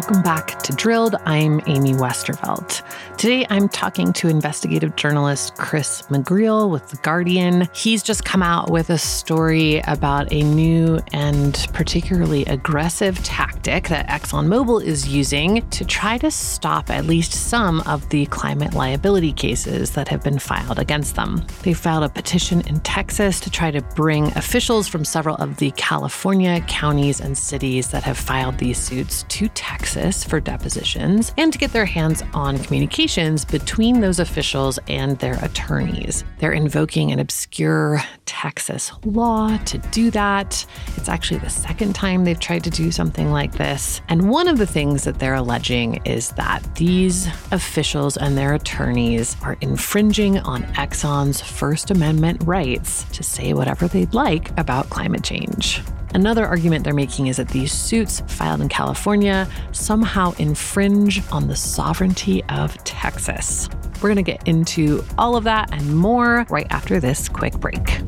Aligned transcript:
Welcome 0.00 0.22
back 0.22 0.62
to 0.62 0.72
Drilled. 0.72 1.14
I'm 1.26 1.60
Amy 1.66 1.92
Westervelt. 1.92 2.80
Today 3.18 3.46
I'm 3.50 3.68
talking 3.68 4.14
to 4.14 4.28
investigative 4.28 4.96
journalist 4.96 5.56
Chris 5.56 6.00
McGreal 6.08 6.70
with 6.70 6.88
The 6.88 6.96
Guardian. 6.96 7.68
He's 7.74 8.02
just 8.02 8.24
come 8.24 8.42
out 8.42 8.70
with 8.70 8.88
a 8.88 8.96
story 8.96 9.80
about 9.80 10.32
a 10.32 10.42
new 10.42 11.00
and 11.12 11.66
particularly 11.74 12.46
aggressive 12.46 13.22
tactic 13.24 13.88
that 13.88 14.08
ExxonMobil 14.08 14.82
is 14.82 15.06
using 15.06 15.68
to 15.68 15.84
try 15.84 16.16
to 16.16 16.30
stop 16.30 16.88
at 16.88 17.04
least 17.04 17.34
some 17.34 17.82
of 17.82 18.08
the 18.08 18.24
climate 18.26 18.72
liability 18.72 19.34
cases 19.34 19.90
that 19.90 20.08
have 20.08 20.22
been 20.22 20.38
filed 20.38 20.78
against 20.78 21.14
them. 21.14 21.44
They 21.60 21.74
filed 21.74 22.04
a 22.04 22.08
petition 22.08 22.62
in 22.62 22.80
Texas 22.80 23.38
to 23.40 23.50
try 23.50 23.70
to 23.70 23.82
bring 23.82 24.28
officials 24.28 24.88
from 24.88 25.04
several 25.04 25.36
of 25.36 25.58
the 25.58 25.72
California 25.72 26.62
counties 26.62 27.20
and 27.20 27.36
cities 27.36 27.90
that 27.90 28.02
have 28.04 28.16
filed 28.16 28.56
these 28.56 28.78
suits 28.78 29.26
to 29.28 29.48
Texas 29.48 29.89
Texas 29.90 30.22
for 30.22 30.38
depositions 30.38 31.34
and 31.36 31.52
to 31.52 31.58
get 31.58 31.72
their 31.72 31.84
hands 31.84 32.22
on 32.32 32.56
communications 32.60 33.44
between 33.44 34.00
those 34.00 34.20
officials 34.20 34.78
and 34.86 35.18
their 35.18 35.34
attorneys. 35.44 36.22
They're 36.38 36.52
invoking 36.52 37.10
an 37.10 37.18
obscure 37.18 38.00
Texas 38.24 38.92
law 39.04 39.56
to 39.56 39.78
do 39.78 40.12
that. 40.12 40.64
It's 40.96 41.08
actually 41.08 41.40
the 41.40 41.50
second 41.50 41.96
time 41.96 42.24
they've 42.24 42.38
tried 42.38 42.62
to 42.64 42.70
do 42.70 42.92
something 42.92 43.32
like 43.32 43.54
this. 43.54 44.00
And 44.08 44.30
one 44.30 44.46
of 44.46 44.58
the 44.58 44.66
things 44.66 45.02
that 45.02 45.18
they're 45.18 45.34
alleging 45.34 46.00
is 46.04 46.30
that 46.32 46.62
these 46.76 47.26
officials 47.50 48.16
and 48.16 48.38
their 48.38 48.54
attorneys 48.54 49.36
are 49.42 49.58
infringing 49.60 50.38
on 50.38 50.62
Exxon's 50.74 51.40
First 51.40 51.90
Amendment 51.90 52.44
rights 52.44 53.02
to 53.10 53.24
say 53.24 53.54
whatever 53.54 53.88
they'd 53.88 54.14
like 54.14 54.56
about 54.56 54.88
climate 54.88 55.24
change. 55.24 55.82
Another 56.12 56.44
argument 56.44 56.82
they're 56.82 56.92
making 56.92 57.28
is 57.28 57.36
that 57.36 57.48
these 57.48 57.72
suits 57.72 58.20
filed 58.26 58.60
in 58.60 58.68
California 58.68 59.48
somehow 59.70 60.32
infringe 60.38 61.22
on 61.30 61.46
the 61.46 61.54
sovereignty 61.54 62.42
of 62.48 62.76
Texas. 62.82 63.68
We're 64.02 64.12
going 64.12 64.16
to 64.16 64.22
get 64.22 64.48
into 64.48 65.04
all 65.18 65.36
of 65.36 65.44
that 65.44 65.72
and 65.72 65.96
more 65.96 66.46
right 66.50 66.66
after 66.70 66.98
this 66.98 67.28
quick 67.28 67.54
break. 67.60 68.00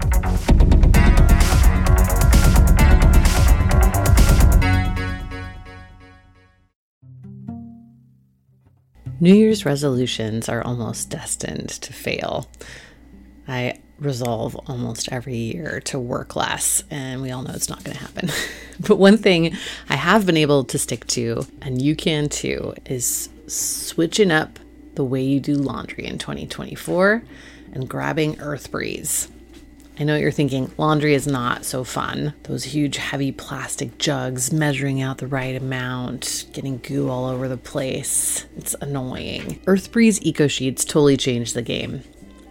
New 9.20 9.34
Year's 9.34 9.64
resolutions 9.64 10.48
are 10.48 10.62
almost 10.64 11.08
destined 11.08 11.68
to 11.68 11.92
fail. 11.92 12.50
I 13.46 13.80
resolve 14.04 14.56
almost 14.68 15.10
every 15.10 15.36
year 15.36 15.80
to 15.86 15.98
work 15.98 16.36
less, 16.36 16.84
and 16.90 17.22
we 17.22 17.30
all 17.30 17.42
know 17.42 17.52
it's 17.54 17.68
not 17.68 17.84
going 17.84 17.96
to 17.96 18.02
happen. 18.02 18.30
but 18.80 18.96
one 18.96 19.18
thing 19.18 19.56
I 19.88 19.96
have 19.96 20.26
been 20.26 20.36
able 20.36 20.64
to 20.64 20.78
stick 20.78 21.06
to, 21.08 21.46
and 21.60 21.80
you 21.80 21.96
can 21.96 22.28
too, 22.28 22.74
is 22.86 23.28
switching 23.46 24.30
up 24.30 24.58
the 24.94 25.04
way 25.04 25.22
you 25.22 25.40
do 25.40 25.54
laundry 25.54 26.04
in 26.04 26.18
2024 26.18 27.22
and 27.72 27.88
grabbing 27.88 28.38
Earth 28.40 28.70
Breeze. 28.70 29.28
I 29.98 30.04
know 30.04 30.14
what 30.14 30.22
you're 30.22 30.30
thinking 30.30 30.72
laundry 30.78 31.14
is 31.14 31.26
not 31.26 31.64
so 31.64 31.84
fun. 31.84 32.34
Those 32.44 32.64
huge, 32.64 32.96
heavy 32.96 33.30
plastic 33.30 33.98
jugs, 33.98 34.52
measuring 34.52 35.02
out 35.02 35.18
the 35.18 35.26
right 35.26 35.54
amount, 35.54 36.46
getting 36.52 36.78
goo 36.78 37.08
all 37.10 37.26
over 37.26 37.46
the 37.46 37.58
place. 37.58 38.46
It's 38.56 38.74
annoying. 38.80 39.60
Earth 39.66 39.92
Breeze 39.92 40.20
Eco 40.22 40.48
Sheets 40.48 40.84
totally 40.84 41.16
changed 41.18 41.54
the 41.54 41.62
game. 41.62 42.02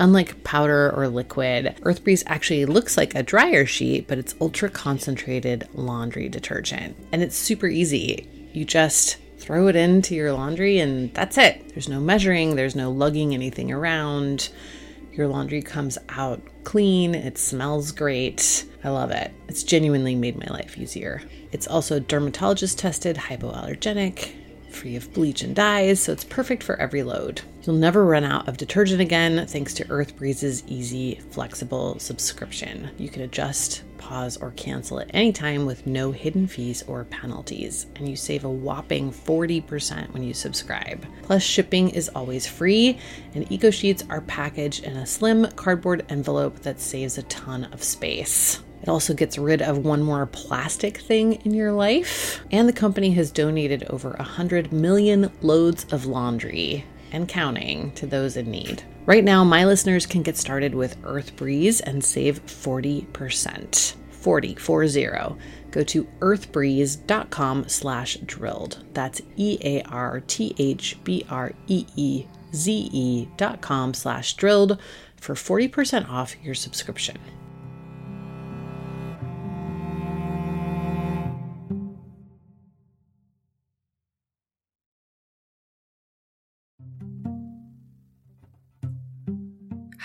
Unlike 0.01 0.43
powder 0.43 0.91
or 0.95 1.07
liquid, 1.07 1.75
EarthBreeze 1.81 2.23
actually 2.25 2.65
looks 2.65 2.97
like 2.97 3.13
a 3.13 3.21
dryer 3.21 3.67
sheet, 3.67 4.07
but 4.07 4.17
it's 4.17 4.33
ultra 4.41 4.67
concentrated 4.67 5.69
laundry 5.75 6.27
detergent. 6.27 6.97
And 7.11 7.21
it's 7.21 7.37
super 7.37 7.67
easy. 7.67 8.27
You 8.51 8.65
just 8.65 9.17
throw 9.37 9.67
it 9.67 9.75
into 9.75 10.15
your 10.15 10.33
laundry 10.33 10.79
and 10.79 11.13
that's 11.13 11.37
it. 11.37 11.69
There's 11.69 11.87
no 11.87 11.99
measuring, 11.99 12.55
there's 12.55 12.75
no 12.75 12.89
lugging 12.89 13.35
anything 13.35 13.71
around. 13.71 14.49
Your 15.13 15.27
laundry 15.27 15.61
comes 15.61 15.99
out 16.09 16.41
clean, 16.63 17.13
it 17.13 17.37
smells 17.37 17.91
great. 17.91 18.65
I 18.83 18.89
love 18.89 19.11
it. 19.11 19.31
It's 19.47 19.61
genuinely 19.61 20.15
made 20.15 20.35
my 20.35 20.51
life 20.51 20.79
easier. 20.79 21.21
It's 21.51 21.67
also 21.67 21.99
dermatologist 21.99 22.79
tested, 22.79 23.17
hypoallergenic, 23.17 24.33
free 24.71 24.95
of 24.95 25.13
bleach 25.13 25.41
and 25.41 25.55
dyes, 25.55 26.01
so 26.01 26.11
it's 26.11 26.23
perfect 26.23 26.63
for 26.63 26.75
every 26.79 27.03
load. 27.03 27.41
You'll 27.63 27.75
never 27.75 28.05
run 28.05 28.23
out 28.23 28.47
of 28.47 28.57
detergent 28.57 29.01
again 29.01 29.45
thanks 29.45 29.73
to 29.75 29.89
Earth 29.89 30.15
Breeze's 30.15 30.63
easy, 30.67 31.19
flexible 31.29 31.99
subscription. 31.99 32.89
You 32.97 33.09
can 33.09 33.21
adjust, 33.21 33.83
pause, 33.97 34.37
or 34.37 34.51
cancel 34.51 34.99
at 34.99 35.11
any 35.13 35.31
time 35.31 35.65
with 35.65 35.85
no 35.85 36.11
hidden 36.11 36.47
fees 36.47 36.83
or 36.87 37.03
penalties, 37.05 37.85
and 37.95 38.09
you 38.09 38.15
save 38.15 38.45
a 38.45 38.49
whopping 38.49 39.11
40% 39.11 40.11
when 40.13 40.23
you 40.23 40.33
subscribe. 40.33 41.05
Plus, 41.23 41.43
shipping 41.43 41.89
is 41.89 42.09
always 42.09 42.47
free, 42.47 42.97
and 43.35 43.51
Eco 43.51 43.69
Sheets 43.69 44.03
are 44.09 44.21
packaged 44.21 44.83
in 44.83 44.97
a 44.97 45.05
slim 45.05 45.45
cardboard 45.51 46.05
envelope 46.09 46.59
that 46.61 46.79
saves 46.79 47.17
a 47.17 47.23
ton 47.23 47.65
of 47.65 47.83
space. 47.83 48.61
It 48.81 48.89
also 48.89 49.13
gets 49.13 49.37
rid 49.37 49.61
of 49.61 49.79
one 49.85 50.01
more 50.01 50.25
plastic 50.25 50.97
thing 50.97 51.33
in 51.45 51.53
your 51.53 51.71
life. 51.71 52.41
And 52.51 52.67
the 52.67 52.73
company 52.73 53.11
has 53.11 53.31
donated 53.31 53.83
over 53.89 54.11
100 54.11 54.71
million 54.73 55.31
loads 55.41 55.85
of 55.91 56.05
laundry 56.05 56.85
and 57.11 57.27
counting 57.27 57.91
to 57.93 58.07
those 58.07 58.37
in 58.37 58.49
need. 58.49 58.83
Right 59.05 59.23
now, 59.23 59.43
my 59.43 59.65
listeners 59.65 60.05
can 60.05 60.21
get 60.23 60.37
started 60.37 60.73
with 60.73 60.97
Earth 61.03 61.35
Breeze 61.35 61.81
and 61.81 62.03
save 62.03 62.45
40%. 62.45 63.95
40, 64.11 64.55
40. 64.55 65.07
Go 65.71 65.83
to 65.83 66.03
earthbreeze.com 66.19 67.67
slash 67.67 68.17
drilled. 68.25 68.85
That's 68.93 69.21
E-A-R-T-H-B-R-E-E-Z-E 69.37 69.87
dot 73.37 73.61
com 73.61 73.93
slash 73.93 74.33
drilled 74.35 74.77
for 75.15 75.33
40% 75.35 76.09
off 76.09 76.35
your 76.43 76.55
subscription. 76.55 77.17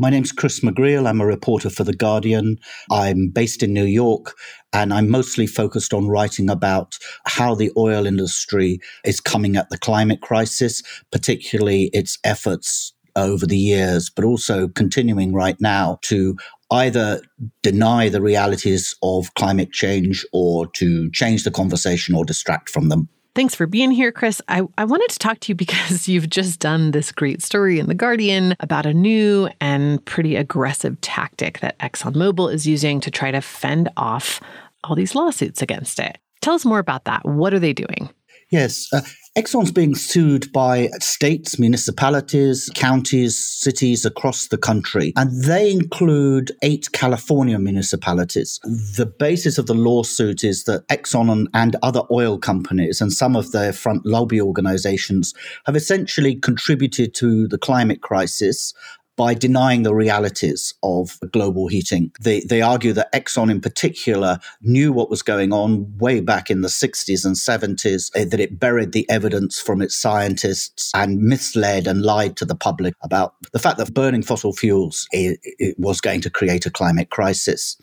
My 0.00 0.10
name's 0.10 0.30
Chris 0.30 0.60
McGreal. 0.60 1.08
I'm 1.08 1.20
a 1.20 1.26
reporter 1.26 1.68
for 1.68 1.82
The 1.82 1.92
Guardian. 1.92 2.58
I'm 2.88 3.30
based 3.30 3.64
in 3.64 3.72
New 3.72 3.84
York 3.84 4.36
and 4.72 4.94
I'm 4.94 5.10
mostly 5.10 5.44
focused 5.48 5.92
on 5.92 6.06
writing 6.06 6.48
about 6.48 6.96
how 7.26 7.56
the 7.56 7.72
oil 7.76 8.06
industry 8.06 8.78
is 9.04 9.20
coming 9.20 9.56
at 9.56 9.70
the 9.70 9.78
climate 9.78 10.20
crisis, 10.20 10.84
particularly 11.10 11.90
its 11.92 12.16
efforts 12.22 12.94
over 13.16 13.44
the 13.44 13.58
years, 13.58 14.08
but 14.08 14.24
also 14.24 14.68
continuing 14.68 15.32
right 15.32 15.60
now 15.60 15.98
to 16.02 16.36
either 16.70 17.20
deny 17.64 18.08
the 18.08 18.22
realities 18.22 18.94
of 19.02 19.34
climate 19.34 19.72
change 19.72 20.24
or 20.32 20.68
to 20.74 21.10
change 21.10 21.42
the 21.42 21.50
conversation 21.50 22.14
or 22.14 22.24
distract 22.24 22.70
from 22.70 22.88
them. 22.88 23.08
Thanks 23.34 23.54
for 23.54 23.66
being 23.66 23.90
here, 23.90 24.10
Chris. 24.10 24.42
I, 24.48 24.62
I 24.76 24.84
wanted 24.84 25.10
to 25.10 25.18
talk 25.18 25.40
to 25.40 25.52
you 25.52 25.54
because 25.56 26.08
you've 26.08 26.30
just 26.30 26.60
done 26.60 26.90
this 26.90 27.12
great 27.12 27.42
story 27.42 27.78
in 27.78 27.86
The 27.86 27.94
Guardian 27.94 28.56
about 28.60 28.86
a 28.86 28.94
new 28.94 29.48
and 29.60 30.04
pretty 30.04 30.36
aggressive 30.36 31.00
tactic 31.00 31.60
that 31.60 31.78
ExxonMobil 31.78 32.52
is 32.52 32.66
using 32.66 33.00
to 33.00 33.10
try 33.10 33.30
to 33.30 33.40
fend 33.40 33.88
off 33.96 34.40
all 34.84 34.94
these 34.94 35.14
lawsuits 35.14 35.62
against 35.62 35.98
it. 35.98 36.18
Tell 36.40 36.54
us 36.54 36.64
more 36.64 36.78
about 36.78 37.04
that. 37.04 37.24
What 37.24 37.52
are 37.52 37.58
they 37.58 37.72
doing? 37.72 38.10
Yes. 38.50 38.88
Uh, 38.92 39.02
Exxon's 39.36 39.70
being 39.70 39.94
sued 39.94 40.52
by 40.52 40.88
states, 40.98 41.60
municipalities, 41.60 42.68
counties, 42.74 43.38
cities 43.38 44.04
across 44.04 44.48
the 44.48 44.58
country, 44.58 45.12
and 45.16 45.44
they 45.44 45.70
include 45.70 46.50
eight 46.62 46.90
California 46.90 47.56
municipalities. 47.58 48.58
The 48.64 49.06
basis 49.06 49.56
of 49.56 49.66
the 49.66 49.74
lawsuit 49.74 50.42
is 50.42 50.64
that 50.64 50.88
Exxon 50.88 51.46
and 51.54 51.76
other 51.82 52.02
oil 52.10 52.36
companies 52.36 53.00
and 53.00 53.12
some 53.12 53.36
of 53.36 53.52
their 53.52 53.72
front 53.72 54.04
lobby 54.04 54.40
organizations 54.40 55.34
have 55.66 55.76
essentially 55.76 56.34
contributed 56.34 57.14
to 57.14 57.46
the 57.46 57.58
climate 57.58 58.00
crisis 58.00 58.74
by 59.18 59.34
denying 59.34 59.82
the 59.82 59.94
realities 59.94 60.74
of 60.84 61.18
global 61.32 61.66
heating. 61.66 62.12
They, 62.20 62.40
they 62.40 62.62
argue 62.62 62.92
that 62.92 63.12
Exxon 63.12 63.50
in 63.50 63.60
particular 63.60 64.38
knew 64.62 64.92
what 64.92 65.10
was 65.10 65.22
going 65.22 65.52
on 65.52 65.98
way 65.98 66.20
back 66.20 66.50
in 66.50 66.60
the 66.60 66.68
60s 66.68 67.26
and 67.26 67.34
70s, 67.34 68.12
eh, 68.14 68.24
that 68.24 68.38
it 68.38 68.60
buried 68.60 68.92
the 68.92 69.10
evidence 69.10 69.58
from 69.58 69.82
its 69.82 69.96
scientists 69.96 70.92
and 70.94 71.20
misled 71.20 71.88
and 71.88 72.02
lied 72.02 72.36
to 72.36 72.44
the 72.44 72.54
public 72.54 72.94
about 73.02 73.34
the 73.52 73.58
fact 73.58 73.76
that 73.78 73.92
burning 73.92 74.22
fossil 74.22 74.52
fuels 74.52 75.08
it, 75.10 75.40
it 75.42 75.74
was 75.80 76.00
going 76.00 76.20
to 76.20 76.30
create 76.30 76.64
a 76.64 76.70
climate 76.70 77.10
crisis. 77.10 77.76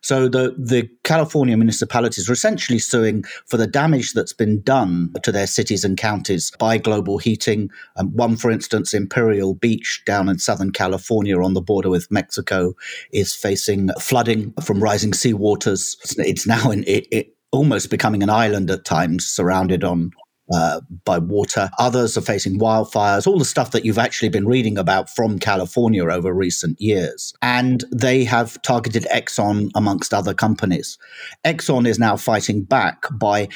So 0.00 0.28
the, 0.28 0.54
the 0.56 0.88
California 1.02 1.56
municipalities 1.56 2.28
are 2.28 2.32
essentially 2.32 2.78
suing 2.78 3.24
for 3.46 3.56
the 3.56 3.66
damage 3.66 4.12
that's 4.12 4.32
been 4.32 4.62
done 4.62 5.12
to 5.22 5.32
their 5.32 5.46
cities 5.46 5.84
and 5.84 5.96
counties 5.96 6.52
by 6.58 6.78
global 6.78 7.18
heating. 7.18 7.70
Um, 7.96 8.14
one, 8.14 8.36
for 8.36 8.50
instance, 8.50 8.94
Imperial 8.94 9.54
Beach 9.54 10.02
down 10.06 10.28
in 10.28 10.38
Southern 10.38 10.67
California 10.70 11.40
on 11.40 11.54
the 11.54 11.60
border 11.60 11.90
with 11.90 12.10
Mexico 12.10 12.74
is 13.12 13.34
facing 13.34 13.90
flooding 14.00 14.52
from 14.62 14.82
rising 14.82 15.12
sea 15.12 15.34
waters. 15.34 15.96
It's 16.18 16.46
now 16.46 16.70
in, 16.70 16.84
it, 16.84 17.06
it, 17.10 17.34
almost 17.50 17.90
becoming 17.90 18.22
an 18.22 18.30
island 18.30 18.70
at 18.70 18.84
times, 18.84 19.26
surrounded 19.26 19.84
on 19.84 20.10
uh, 20.52 20.80
by 21.04 21.18
water. 21.18 21.70
Others 21.78 22.16
are 22.16 22.22
facing 22.22 22.58
wildfires, 22.58 23.26
all 23.26 23.38
the 23.38 23.44
stuff 23.44 23.70
that 23.72 23.84
you've 23.84 23.98
actually 23.98 24.30
been 24.30 24.46
reading 24.46 24.78
about 24.78 25.10
from 25.10 25.38
California 25.38 26.04
over 26.04 26.32
recent 26.32 26.80
years. 26.80 27.34
And 27.42 27.84
they 27.92 28.24
have 28.24 28.60
targeted 28.62 29.06
Exxon 29.12 29.70
amongst 29.74 30.14
other 30.14 30.34
companies. 30.34 30.98
Exxon 31.44 31.86
is 31.86 31.98
now 31.98 32.16
fighting 32.16 32.62
back 32.62 33.04
by 33.12 33.48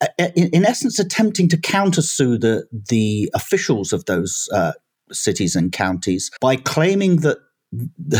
uh, 0.00 0.28
in, 0.34 0.48
in, 0.48 0.64
essence, 0.64 0.98
attempting 0.98 1.48
to 1.48 1.56
countersue 1.56 2.40
the 2.40 2.66
the 2.72 3.30
officials 3.34 3.92
of 3.92 4.04
those 4.06 4.48
uh, 4.52 4.72
cities 5.12 5.56
and 5.56 5.72
counties 5.72 6.30
by 6.40 6.56
claiming 6.56 7.16
that 7.16 7.38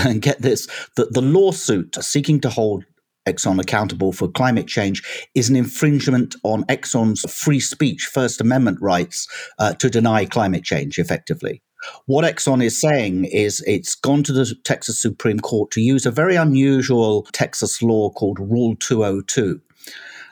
and 0.07 0.23
get 0.23 0.41
this 0.41 0.67
that 0.97 1.13
the 1.13 1.23
lawsuit 1.23 1.95
seeking 2.03 2.41
to 2.41 2.49
hold 2.49 2.85
Exxon 3.29 3.61
accountable 3.61 4.13
for 4.13 4.29
climate 4.29 4.67
change 4.67 5.03
is 5.35 5.49
an 5.49 5.55
infringement 5.57 6.35
on 6.43 6.65
Exxon's 6.65 7.21
free 7.33 7.61
speech, 7.61 8.11
First 8.13 8.41
Amendment 8.41 8.79
rights 8.81 9.29
uh, 9.59 9.75
to 9.75 9.89
deny 9.89 10.25
climate 10.25 10.65
change 10.65 10.99
effectively. 10.99 11.63
What 12.07 12.25
Exxon 12.25 12.63
is 12.63 12.81
saying 12.81 13.27
is 13.27 13.63
it's 13.67 13.95
gone 13.95 14.23
to 14.25 14.33
the 14.33 14.55
Texas 14.65 15.01
Supreme 15.01 15.41
Court 15.41 15.71
to 15.73 15.81
use 15.81 16.07
a 16.07 16.11
very 16.11 16.37
unusual 16.37 17.23
Texas 17.33 17.83
law 17.83 18.11
called 18.11 18.39
Rule 18.39 18.77
202. 18.77 19.61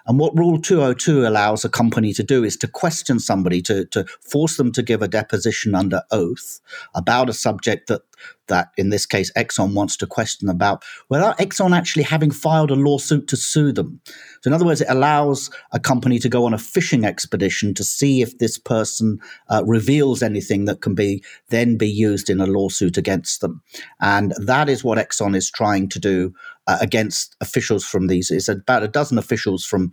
And 0.06 0.18
what 0.18 0.36
Rule 0.36 0.60
202 0.60 1.26
allows 1.26 1.64
a 1.64 1.68
company 1.68 2.12
to 2.14 2.22
do 2.22 2.44
is 2.44 2.56
to 2.58 2.68
question 2.68 3.18
somebody, 3.18 3.62
to, 3.62 3.84
to 3.86 4.04
force 4.20 4.56
them 4.56 4.72
to 4.72 4.82
give 4.82 5.02
a 5.02 5.08
deposition 5.08 5.74
under 5.74 6.02
oath 6.10 6.60
about 6.94 7.28
a 7.28 7.32
subject 7.32 7.88
that 7.88 8.02
that 8.50 8.72
in 8.76 8.90
this 8.90 9.06
case 9.06 9.32
Exxon 9.32 9.72
wants 9.72 9.96
to 9.96 10.06
question 10.06 10.48
about 10.50 10.84
without 11.08 11.38
Exxon 11.38 11.74
actually 11.74 12.02
having 12.02 12.30
filed 12.30 12.70
a 12.70 12.74
lawsuit 12.74 13.26
to 13.28 13.36
sue 13.36 13.72
them. 13.72 14.00
So 14.42 14.48
in 14.48 14.52
other 14.52 14.66
words, 14.66 14.82
it 14.82 14.88
allows 14.90 15.50
a 15.72 15.80
company 15.80 16.18
to 16.18 16.28
go 16.28 16.44
on 16.44 16.52
a 16.52 16.58
fishing 16.58 17.04
expedition 17.04 17.72
to 17.74 17.84
see 17.84 18.20
if 18.20 18.36
this 18.38 18.58
person 18.58 19.18
uh, 19.48 19.62
reveals 19.64 20.22
anything 20.22 20.66
that 20.66 20.82
can 20.82 20.94
be 20.94 21.24
then 21.48 21.76
be 21.76 21.88
used 21.88 22.28
in 22.28 22.40
a 22.40 22.46
lawsuit 22.46 22.98
against 22.98 23.40
them. 23.40 23.62
And 24.00 24.34
that 24.36 24.68
is 24.68 24.84
what 24.84 24.98
Exxon 24.98 25.34
is 25.34 25.50
trying 25.50 25.88
to 25.90 25.98
do 25.98 26.34
uh, 26.70 26.78
against 26.80 27.34
officials 27.40 27.84
from 27.84 28.06
these. 28.06 28.30
It's 28.30 28.48
about 28.48 28.84
a 28.84 28.88
dozen 28.88 29.18
officials 29.18 29.64
from 29.64 29.90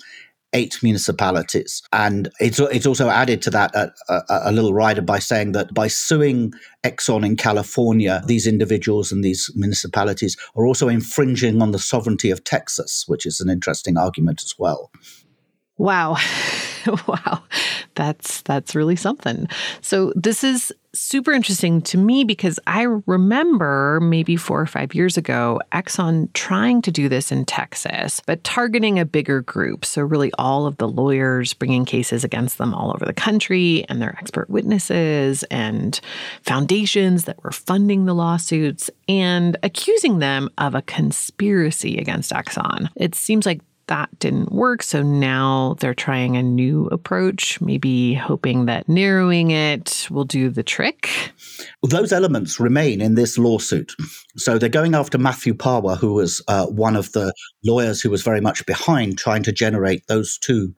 eight 0.53 0.77
municipalities. 0.83 1.81
And 1.91 2.29
it's, 2.39 2.59
it's 2.59 2.85
also 2.85 3.09
added 3.09 3.41
to 3.43 3.49
that 3.49 3.75
a, 3.75 3.91
a, 4.09 4.23
a, 4.45 4.51
little 4.51 4.73
rider 4.73 5.01
by 5.01 5.19
saying 5.19 5.51
that 5.53 5.73
by 5.73 5.87
suing 5.87 6.53
Exxon 6.83 7.25
in 7.25 7.35
California, 7.35 8.21
these 8.27 8.47
individuals 8.47 9.11
and 9.11 9.23
these 9.23 9.51
municipalities 9.55 10.37
are 10.55 10.65
also 10.65 10.87
infringing 10.87 11.61
on 11.61 11.71
the 11.71 11.79
sovereignty 11.79 12.29
of 12.29 12.43
Texas, 12.43 13.05
which 13.07 13.25
is 13.25 13.41
an 13.41 13.49
interesting 13.49 13.97
argument 13.97 14.41
as 14.43 14.53
well. 14.57 14.91
Wow. 15.77 16.17
wow. 17.07 17.43
That's 17.95 18.41
that's 18.43 18.75
really 18.75 18.95
something. 18.95 19.47
So 19.81 20.13
this 20.15 20.43
is 20.43 20.71
super 20.93 21.31
interesting 21.31 21.81
to 21.81 21.97
me 21.97 22.23
because 22.23 22.59
I 22.65 22.83
remember 23.05 23.99
maybe 24.01 24.35
4 24.35 24.61
or 24.61 24.65
5 24.65 24.95
years 24.95 25.15
ago 25.15 25.59
Exxon 25.71 26.31
trying 26.33 26.81
to 26.83 26.91
do 26.91 27.07
this 27.07 27.31
in 27.31 27.45
Texas, 27.45 28.21
but 28.25 28.43
targeting 28.43 28.97
a 28.97 29.05
bigger 29.05 29.41
group. 29.41 29.85
So 29.85 30.01
really 30.01 30.31
all 30.37 30.65
of 30.65 30.77
the 30.77 30.87
lawyers 30.87 31.53
bringing 31.53 31.85
cases 31.85 32.23
against 32.23 32.57
them 32.57 32.73
all 32.73 32.91
over 32.91 33.05
the 33.05 33.13
country 33.13 33.85
and 33.89 34.01
their 34.01 34.15
expert 34.17 34.49
witnesses 34.49 35.43
and 35.51 35.99
foundations 36.41 37.25
that 37.25 37.43
were 37.43 37.51
funding 37.51 38.05
the 38.05 38.15
lawsuits 38.15 38.89
and 39.07 39.57
accusing 39.63 40.19
them 40.19 40.49
of 40.57 40.73
a 40.73 40.81
conspiracy 40.83 41.97
against 41.97 42.31
Exxon. 42.31 42.89
It 42.95 43.13
seems 43.13 43.45
like 43.45 43.61
that 43.87 44.09
didn't 44.19 44.51
work. 44.51 44.83
So 44.83 45.01
now 45.01 45.75
they're 45.79 45.93
trying 45.93 46.37
a 46.37 46.43
new 46.43 46.87
approach, 46.87 47.59
maybe 47.61 48.13
hoping 48.13 48.65
that 48.65 48.87
narrowing 48.87 49.51
it 49.51 50.07
will 50.09 50.25
do 50.25 50.49
the 50.49 50.63
trick. 50.63 51.09
Those 51.83 52.11
elements 52.11 52.59
remain 52.59 53.01
in 53.01 53.15
this 53.15 53.37
lawsuit. 53.37 53.93
So 54.35 54.57
they're 54.57 54.69
going 54.69 54.95
after 54.95 55.17
Matthew 55.17 55.53
Pawa, 55.53 55.95
who 55.95 56.13
was 56.13 56.41
uh, 56.47 56.67
one 56.67 56.95
of 56.95 57.11
the 57.13 57.33
lawyers 57.63 58.01
who 58.01 58.09
was 58.09 58.21
very 58.21 58.41
much 58.41 58.65
behind 58.65 59.17
trying 59.17 59.43
to 59.43 59.51
generate 59.51 60.05
those 60.07 60.37
two 60.37 60.73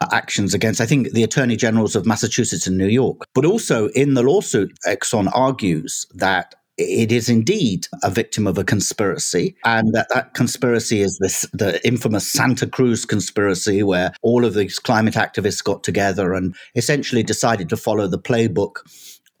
uh, 0.00 0.08
actions 0.12 0.54
against, 0.54 0.80
I 0.80 0.86
think, 0.86 1.12
the 1.12 1.22
attorney 1.22 1.56
generals 1.56 1.94
of 1.94 2.06
Massachusetts 2.06 2.66
and 2.66 2.76
New 2.76 2.88
York. 2.88 3.28
But 3.34 3.44
also 3.44 3.88
in 3.90 4.14
the 4.14 4.22
lawsuit, 4.22 4.72
Exxon 4.86 5.30
argues 5.32 6.06
that 6.14 6.54
it 6.80 7.12
is 7.12 7.28
indeed 7.28 7.86
a 8.02 8.10
victim 8.10 8.46
of 8.46 8.58
a 8.58 8.64
conspiracy, 8.64 9.54
and 9.64 9.92
that 9.94 10.08
that 10.14 10.34
conspiracy 10.34 11.00
is 11.00 11.18
this 11.20 11.42
the 11.52 11.84
infamous 11.86 12.26
Santa 12.26 12.66
Cruz 12.66 13.04
conspiracy, 13.04 13.82
where 13.82 14.12
all 14.22 14.44
of 14.44 14.54
these 14.54 14.78
climate 14.78 15.14
activists 15.14 15.62
got 15.62 15.84
together 15.84 16.32
and 16.32 16.54
essentially 16.74 17.22
decided 17.22 17.68
to 17.68 17.76
follow 17.76 18.06
the 18.06 18.18
playbook 18.18 18.76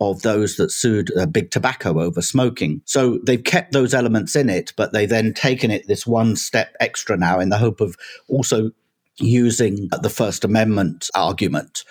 of 0.00 0.22
those 0.22 0.56
that 0.56 0.70
sued 0.70 1.10
uh, 1.16 1.26
Big 1.26 1.50
Tobacco 1.50 2.00
over 2.00 2.22
smoking. 2.22 2.80
So 2.86 3.18
they've 3.24 3.42
kept 3.42 3.72
those 3.72 3.92
elements 3.92 4.34
in 4.34 4.48
it, 4.48 4.72
but 4.76 4.92
they've 4.92 5.08
then 5.08 5.34
taken 5.34 5.70
it 5.70 5.86
this 5.86 6.06
one 6.06 6.36
step 6.36 6.74
extra 6.80 7.18
now 7.18 7.38
in 7.38 7.50
the 7.50 7.58
hope 7.58 7.80
of 7.80 7.96
also 8.28 8.70
using 9.18 9.88
the 10.02 10.08
First 10.08 10.44
Amendment 10.44 11.10
argument. 11.14 11.84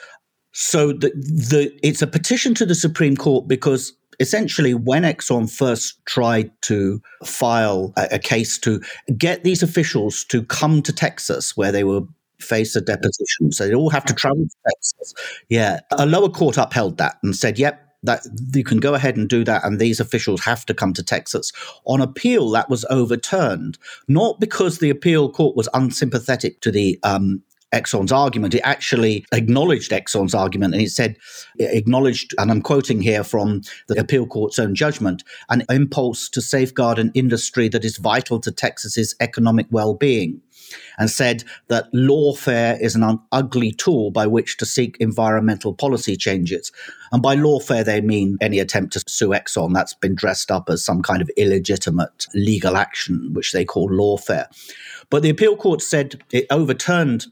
So 0.52 0.88
the, 0.88 1.12
the 1.12 1.72
it's 1.84 2.02
a 2.02 2.08
petition 2.08 2.56
to 2.56 2.66
the 2.66 2.74
Supreme 2.74 3.16
Court 3.16 3.48
because 3.48 3.94
essentially 4.20 4.74
when 4.74 5.04
Exxon 5.04 5.50
first 5.50 6.04
tried 6.06 6.52
to 6.64 7.02
file 7.26 7.94
a, 7.98 8.08
a 8.14 8.20
case 8.20 8.58
to 8.60 8.82
get 9.18 9.44
these 9.44 9.64
officials 9.64 10.24
to 10.26 10.44
come 10.44 10.82
to 10.82 10.94
Texas 10.94 11.56
where 11.56 11.72
they 11.72 11.84
were 11.84 12.02
face 12.40 12.76
a 12.76 12.82
deposition. 12.82 13.52
So 13.52 13.68
they 13.68 13.74
all 13.74 13.90
have 13.90 14.06
to 14.06 14.14
travel 14.14 14.44
to 14.44 14.56
Texas. 14.70 15.14
Yeah. 15.50 15.82
A 15.92 16.06
lower 16.06 16.30
court 16.30 16.58
upheld 16.58 16.98
that 16.98 17.18
and 17.22 17.36
said, 17.36 17.60
yep, 17.60 17.86
that 18.04 18.26
you 18.54 18.64
can 18.64 18.80
go 18.80 18.94
ahead 18.94 19.18
and 19.18 19.28
do 19.28 19.44
that 19.44 19.66
and 19.66 19.78
these 19.78 20.00
officials 20.00 20.42
have 20.42 20.66
to 20.68 20.74
come 20.74 20.94
to 20.94 21.04
Texas. 21.04 21.52
On 21.86 22.02
appeal, 22.02 22.50
that 22.52 22.70
was 22.70 22.86
overturned, 22.90 23.78
not 24.08 24.40
because 24.40 24.80
the 24.80 24.90
appeal 24.90 25.30
court 25.30 25.56
was 25.56 25.68
unsympathetic 25.74 26.62
to 26.62 26.72
the 26.72 26.98
um, 27.04 27.44
Exxon's 27.74 28.12
argument. 28.12 28.56
It 28.56 28.62
actually 28.62 29.26
acknowledged 29.32 29.92
Exxon's 29.92 30.34
argument 30.34 30.74
and 30.74 30.84
it 30.84 30.90
said, 30.90 31.18
it 31.58 31.76
acknowledged, 31.76 32.34
and 32.38 32.50
I'm 32.50 32.62
quoting 32.62 33.02
here 33.02 33.24
from 33.24 33.62
the 33.88 34.00
appeal 34.00 34.26
court's 34.26 34.60
own 34.60 34.76
judgment, 34.76 35.24
an 35.50 35.64
impulse 35.70 36.30
to 36.30 36.42
safeguard 36.42 37.00
an 37.00 37.12
industry 37.14 37.70
that 37.70 37.86
is 37.86 37.98
vital 37.98 38.40
to 38.42 38.52
Texas's 38.52 39.16
economic 39.20 39.68
well 39.70 39.94
being 39.94 40.42
and 40.98 41.10
said 41.10 41.44
that 41.68 41.92
lawfare 41.94 42.80
is 42.80 42.96
an 42.96 43.20
ugly 43.32 43.72
tool 43.72 44.12
by 44.12 44.28
which 44.28 44.58
to 44.58 44.66
seek 44.66 44.98
environmental 45.00 45.74
policy 45.74 46.16
changes. 46.16 46.72
And 47.12 47.22
by 47.22 47.36
lawfare, 47.36 47.86
they 47.86 48.02
mean 48.02 48.38
any 48.42 48.60
attempt 48.60 48.94
to 48.94 49.04
sue 49.08 49.30
Exxon 49.30 49.74
that's 49.74 49.94
been 49.94 50.16
dressed 50.16 50.52
up 50.52 50.70
as 50.70 50.84
some 50.84 51.02
kind 51.02 51.22
of 51.22 51.30
illegitimate 51.38 52.28
legal 52.34 52.78
action, 52.78 53.30
which 53.34 53.52
they 53.52 53.66
call 53.66 53.90
lawfare. 53.90 54.48
But 55.10 55.24
the 55.24 55.30
appeal 55.30 55.56
court 55.56 55.82
said 55.82 56.22
it 56.32 56.46
overturned 56.50 57.28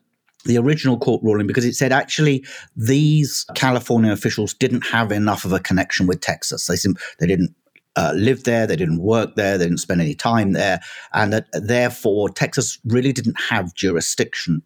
the 0.47 0.57
original 0.57 0.97
court 0.97 1.21
ruling 1.23 1.47
because 1.47 1.65
it 1.65 1.75
said 1.75 1.91
actually 1.91 2.45
these 2.75 3.45
California 3.55 4.11
officials 4.11 4.53
didn't 4.53 4.85
have 4.87 5.11
enough 5.11 5.45
of 5.45 5.53
a 5.53 5.59
connection 5.59 6.07
with 6.07 6.21
Texas. 6.21 6.67
They, 6.67 6.75
they 7.19 7.27
didn't 7.27 7.53
uh, 7.95 8.13
lived 8.15 8.45
there, 8.45 8.67
they 8.67 8.75
didn't 8.75 9.01
work 9.01 9.35
there, 9.35 9.57
they 9.57 9.65
didn't 9.65 9.79
spend 9.79 10.01
any 10.01 10.13
time 10.13 10.53
there, 10.53 10.79
and 11.13 11.33
that 11.33 11.47
therefore 11.51 12.29
Texas 12.29 12.77
really 12.85 13.11
didn't 13.11 13.39
have 13.49 13.73
jurisdiction. 13.73 14.61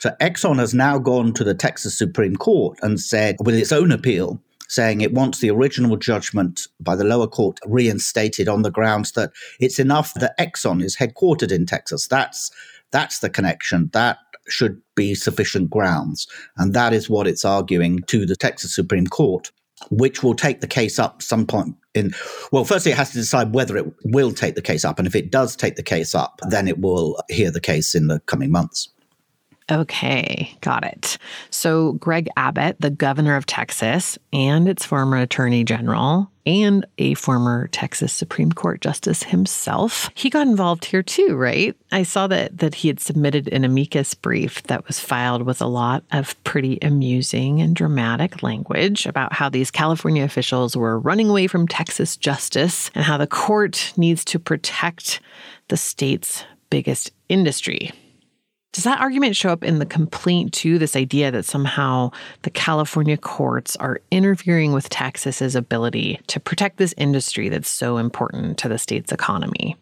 So 0.00 0.10
Exxon 0.20 0.58
has 0.58 0.74
now 0.74 0.98
gone 0.98 1.32
to 1.34 1.44
the 1.44 1.54
Texas 1.54 1.96
Supreme 1.96 2.36
Court 2.36 2.78
and 2.82 3.00
said, 3.00 3.36
with 3.40 3.54
its 3.54 3.72
own 3.72 3.92
appeal, 3.92 4.40
saying 4.68 5.00
it 5.00 5.12
wants 5.12 5.38
the 5.38 5.50
original 5.50 5.96
judgment 5.96 6.66
by 6.80 6.96
the 6.96 7.04
lower 7.04 7.28
court 7.28 7.58
reinstated 7.66 8.48
on 8.48 8.62
the 8.62 8.70
grounds 8.70 9.12
that 9.12 9.30
it's 9.60 9.78
enough 9.78 10.14
that 10.14 10.36
Exxon 10.38 10.82
is 10.82 10.96
headquartered 10.96 11.52
in 11.52 11.66
Texas. 11.66 12.08
That's 12.08 12.50
that's 12.90 13.18
the 13.18 13.30
connection. 13.30 13.90
That 13.92 14.18
should 14.48 14.80
be 14.94 15.14
sufficient 15.14 15.70
grounds. 15.70 16.26
And 16.56 16.74
that 16.74 16.92
is 16.92 17.10
what 17.10 17.26
it's 17.26 17.44
arguing 17.44 18.00
to 18.08 18.26
the 18.26 18.36
Texas 18.36 18.74
Supreme 18.74 19.06
Court 19.06 19.50
which 19.90 20.22
will 20.22 20.34
take 20.34 20.60
the 20.60 20.66
case 20.66 20.98
up 20.98 21.20
some 21.20 21.46
point 21.46 21.74
in 21.94 22.14
well 22.52 22.64
firstly 22.64 22.92
it 22.92 22.96
has 22.96 23.10
to 23.10 23.18
decide 23.18 23.54
whether 23.54 23.76
it 23.76 23.86
will 24.04 24.32
take 24.32 24.54
the 24.54 24.62
case 24.62 24.84
up 24.84 24.98
and 24.98 25.06
if 25.06 25.14
it 25.14 25.30
does 25.30 25.56
take 25.56 25.76
the 25.76 25.82
case 25.82 26.14
up 26.14 26.40
then 26.48 26.68
it 26.68 26.78
will 26.78 27.20
hear 27.28 27.50
the 27.50 27.60
case 27.60 27.94
in 27.94 28.06
the 28.06 28.20
coming 28.20 28.50
months 28.50 28.88
Okay, 29.70 30.54
got 30.60 30.84
it. 30.84 31.16
So, 31.48 31.92
Greg 31.92 32.28
Abbott, 32.36 32.76
the 32.80 32.90
governor 32.90 33.36
of 33.36 33.46
Texas 33.46 34.18
and 34.30 34.68
its 34.68 34.84
former 34.84 35.16
attorney 35.16 35.64
general, 35.64 36.30
and 36.44 36.84
a 36.98 37.14
former 37.14 37.68
Texas 37.68 38.12
Supreme 38.12 38.52
Court 38.52 38.82
justice 38.82 39.22
himself, 39.22 40.10
he 40.14 40.28
got 40.28 40.46
involved 40.46 40.84
here 40.84 41.02
too, 41.02 41.34
right? 41.34 41.74
I 41.90 42.02
saw 42.02 42.26
that 42.26 42.58
that 42.58 42.74
he 42.74 42.88
had 42.88 43.00
submitted 43.00 43.48
an 43.48 43.64
amicus 43.64 44.12
brief 44.12 44.62
that 44.64 44.86
was 44.86 45.00
filed 45.00 45.42
with 45.42 45.62
a 45.62 45.66
lot 45.66 46.04
of 46.12 46.42
pretty 46.44 46.78
amusing 46.82 47.62
and 47.62 47.74
dramatic 47.74 48.42
language 48.42 49.06
about 49.06 49.32
how 49.32 49.48
these 49.48 49.70
California 49.70 50.24
officials 50.24 50.76
were 50.76 50.98
running 50.98 51.30
away 51.30 51.46
from 51.46 51.66
Texas 51.66 52.18
justice 52.18 52.90
and 52.94 53.04
how 53.04 53.16
the 53.16 53.26
court 53.26 53.94
needs 53.96 54.26
to 54.26 54.38
protect 54.38 55.20
the 55.68 55.76
state's 55.78 56.44
biggest 56.68 57.12
industry. 57.30 57.92
Does 58.74 58.82
that 58.82 59.00
argument 59.00 59.36
show 59.36 59.50
up 59.50 59.62
in 59.62 59.78
the 59.78 59.86
complaint 59.86 60.52
too? 60.52 60.80
This 60.80 60.96
idea 60.96 61.30
that 61.30 61.44
somehow 61.44 62.10
the 62.42 62.50
California 62.50 63.16
courts 63.16 63.76
are 63.76 64.00
interfering 64.10 64.72
with 64.72 64.88
Texas's 64.90 65.54
ability 65.54 66.18
to 66.26 66.40
protect 66.40 66.78
this 66.78 66.92
industry 66.98 67.48
that's 67.48 67.68
so 67.68 67.98
important 67.98 68.58
to 68.58 68.68
the 68.68 68.76
state's 68.76 69.12
economy? 69.12 69.76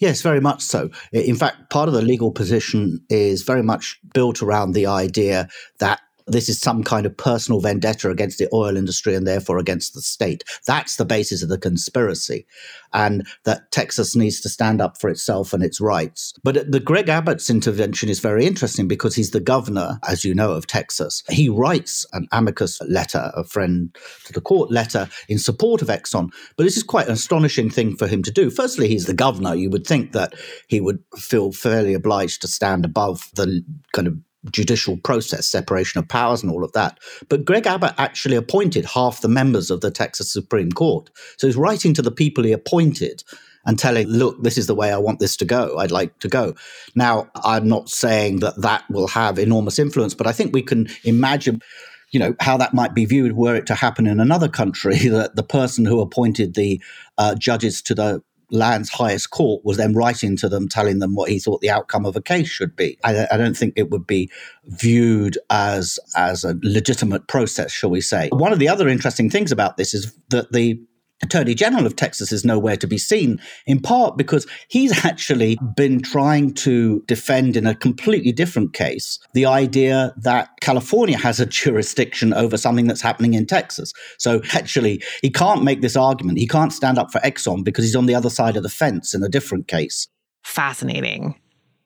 Yes, 0.00 0.22
very 0.22 0.40
much 0.40 0.62
so. 0.62 0.88
In 1.12 1.36
fact, 1.36 1.68
part 1.68 1.88
of 1.88 1.94
the 1.94 2.00
legal 2.00 2.30
position 2.30 3.04
is 3.10 3.42
very 3.42 3.62
much 3.62 4.00
built 4.14 4.40
around 4.40 4.72
the 4.72 4.86
idea 4.86 5.48
that 5.80 6.00
this 6.26 6.48
is 6.48 6.58
some 6.58 6.82
kind 6.82 7.06
of 7.06 7.16
personal 7.16 7.60
vendetta 7.60 8.10
against 8.10 8.38
the 8.38 8.48
oil 8.52 8.76
industry 8.76 9.14
and 9.14 9.26
therefore 9.26 9.58
against 9.58 9.94
the 9.94 10.00
state. 10.00 10.44
That's 10.66 10.96
the 10.96 11.04
basis 11.04 11.42
of 11.42 11.48
the 11.48 11.58
conspiracy. 11.58 12.46
And 12.92 13.26
that 13.44 13.70
Texas 13.72 14.16
needs 14.16 14.40
to 14.40 14.48
stand 14.48 14.80
up 14.80 14.98
for 14.98 15.10
itself 15.10 15.52
and 15.52 15.62
its 15.62 15.80
rights. 15.80 16.32
But 16.42 16.70
the 16.70 16.80
Greg 16.80 17.08
Abbott's 17.08 17.50
intervention 17.50 18.08
is 18.08 18.20
very 18.20 18.46
interesting 18.46 18.88
because 18.88 19.14
he's 19.14 19.32
the 19.32 19.40
governor, 19.40 19.98
as 20.08 20.24
you 20.24 20.34
know, 20.34 20.52
of 20.52 20.66
Texas. 20.66 21.22
He 21.28 21.48
writes 21.48 22.06
an 22.12 22.28
amicus 22.32 22.80
letter, 22.88 23.32
a 23.34 23.44
friend 23.44 23.94
to 24.24 24.32
the 24.32 24.40
court 24.40 24.70
letter 24.70 25.08
in 25.28 25.38
support 25.38 25.82
of 25.82 25.88
Exxon. 25.88 26.30
But 26.56 26.64
this 26.64 26.76
is 26.76 26.82
quite 26.82 27.06
an 27.06 27.12
astonishing 27.12 27.68
thing 27.68 27.96
for 27.96 28.06
him 28.06 28.22
to 28.22 28.30
do. 28.30 28.48
Firstly, 28.48 28.88
he's 28.88 29.06
the 29.06 29.14
governor. 29.14 29.54
You 29.54 29.70
would 29.70 29.86
think 29.86 30.12
that 30.12 30.34
he 30.68 30.80
would 30.80 31.02
feel 31.16 31.52
fairly 31.52 31.94
obliged 31.94 32.40
to 32.42 32.48
stand 32.48 32.84
above 32.84 33.30
the 33.34 33.62
kind 33.92 34.06
of 34.06 34.14
judicial 34.50 34.96
process, 34.98 35.46
separation 35.46 35.98
of 35.98 36.08
powers, 36.08 36.42
and 36.42 36.52
all 36.52 36.64
of 36.64 36.72
that. 36.72 36.98
But 37.28 37.44
Greg 37.44 37.66
Abbott 37.66 37.94
actually 37.98 38.36
appointed 38.36 38.84
half 38.84 39.20
the 39.20 39.28
members 39.28 39.70
of 39.70 39.80
the 39.80 39.90
Texas 39.90 40.32
Supreme 40.32 40.72
Court. 40.72 41.10
So 41.36 41.46
he's 41.46 41.56
writing 41.56 41.94
to 41.94 42.02
the 42.02 42.10
people 42.10 42.44
he 42.44 42.52
appointed 42.52 43.22
and 43.66 43.78
telling, 43.78 44.06
look, 44.08 44.42
this 44.42 44.58
is 44.58 44.66
the 44.66 44.74
way 44.74 44.92
I 44.92 44.98
want 44.98 45.20
this 45.20 45.36
to 45.38 45.44
go. 45.44 45.78
I'd 45.78 45.90
like 45.90 46.18
to 46.18 46.28
go. 46.28 46.54
Now, 46.94 47.28
I'm 47.44 47.66
not 47.66 47.88
saying 47.88 48.40
that 48.40 48.60
that 48.60 48.84
will 48.90 49.08
have 49.08 49.38
enormous 49.38 49.78
influence, 49.78 50.14
but 50.14 50.26
I 50.26 50.32
think 50.32 50.52
we 50.52 50.62
can 50.62 50.88
imagine 51.04 51.62
you 52.10 52.20
know 52.20 52.34
how 52.38 52.56
that 52.56 52.72
might 52.72 52.94
be 52.94 53.04
viewed 53.04 53.32
were 53.32 53.56
it 53.56 53.66
to 53.66 53.74
happen 53.74 54.06
in 54.06 54.20
another 54.20 54.48
country 54.48 54.96
that 55.08 55.34
the 55.34 55.42
person 55.42 55.84
who 55.84 56.00
appointed 56.00 56.54
the 56.54 56.80
uh, 57.18 57.34
judges 57.34 57.82
to 57.82 57.94
the 57.94 58.22
land's 58.50 58.90
highest 58.90 59.30
court 59.30 59.64
was 59.64 59.76
then 59.76 59.94
writing 59.94 60.36
to 60.36 60.48
them, 60.48 60.68
telling 60.68 60.98
them 60.98 61.14
what 61.14 61.30
he 61.30 61.38
thought 61.38 61.60
the 61.60 61.70
outcome 61.70 62.06
of 62.06 62.16
a 62.16 62.22
case 62.22 62.48
should 62.48 62.76
be. 62.76 62.98
I, 63.04 63.26
I, 63.30 63.36
don't 63.36 63.56
think 63.56 63.74
it 63.76 63.90
would 63.90 64.06
be 64.06 64.30
viewed 64.66 65.38
as 65.50 65.98
as 66.16 66.44
a 66.44 66.54
legitimate 66.62 67.28
process, 67.28 67.72
shall 67.72 67.90
we 67.90 68.00
say. 68.00 68.28
One 68.32 68.52
of 68.52 68.58
the 68.58 68.68
other 68.68 68.88
interesting 68.88 69.30
things 69.30 69.52
about 69.52 69.76
this 69.76 69.94
is 69.94 70.16
that 70.30 70.52
the 70.52 70.80
Attorney 71.22 71.54
General 71.54 71.86
of 71.86 71.96
Texas 71.96 72.32
is 72.32 72.44
nowhere 72.44 72.76
to 72.76 72.86
be 72.86 72.98
seen, 72.98 73.40
in 73.66 73.80
part 73.80 74.16
because 74.16 74.46
he's 74.68 75.04
actually 75.04 75.58
been 75.76 76.02
trying 76.02 76.52
to 76.54 77.02
defend 77.06 77.56
in 77.56 77.66
a 77.66 77.74
completely 77.74 78.32
different 78.32 78.72
case 78.72 79.18
the 79.32 79.46
idea 79.46 80.12
that 80.16 80.50
California 80.60 81.16
has 81.16 81.40
a 81.40 81.46
jurisdiction 81.46 82.34
over 82.34 82.56
something 82.56 82.86
that's 82.86 83.00
happening 83.00 83.34
in 83.34 83.46
Texas. 83.46 83.92
So 84.18 84.42
actually, 84.52 85.02
he 85.22 85.30
can't 85.30 85.62
make 85.62 85.80
this 85.80 85.96
argument. 85.96 86.38
He 86.38 86.48
can't 86.48 86.72
stand 86.72 86.98
up 86.98 87.12
for 87.12 87.20
Exxon 87.20 87.64
because 87.64 87.84
he's 87.84 87.96
on 87.96 88.06
the 88.06 88.14
other 88.14 88.30
side 88.30 88.56
of 88.56 88.62
the 88.62 88.68
fence 88.68 89.14
in 89.14 89.22
a 89.22 89.28
different 89.28 89.68
case. 89.68 90.08
Fascinating. 90.42 91.40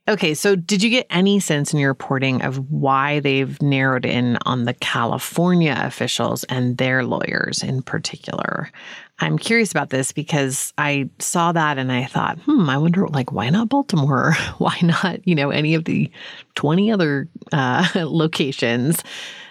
Okay, 0.08 0.32
so 0.32 0.56
did 0.56 0.82
you 0.82 0.88
get 0.88 1.06
any 1.10 1.38
sense 1.38 1.74
in 1.74 1.78
your 1.78 1.90
reporting 1.90 2.40
of 2.40 2.70
why 2.70 3.20
they've 3.20 3.60
narrowed 3.60 4.06
in 4.06 4.38
on 4.46 4.64
the 4.64 4.72
California 4.72 5.76
officials 5.78 6.44
and 6.44 6.78
their 6.78 7.04
lawyers 7.04 7.62
in 7.62 7.82
particular? 7.82 8.70
I'm 9.20 9.36
curious 9.36 9.70
about 9.72 9.90
this 9.90 10.12
because 10.12 10.72
I 10.78 11.08
saw 11.18 11.50
that 11.52 11.76
and 11.76 11.90
I 11.90 12.04
thought, 12.04 12.38
hmm, 12.40 12.70
I 12.70 12.78
wonder, 12.78 13.08
like, 13.08 13.32
why 13.32 13.50
not 13.50 13.68
Baltimore? 13.68 14.34
why 14.58 14.76
not, 14.82 15.26
you 15.26 15.34
know, 15.34 15.50
any 15.50 15.74
of 15.74 15.84
the 15.84 16.10
20 16.54 16.92
other 16.92 17.28
uh, 17.52 17.88
locations? 17.94 19.02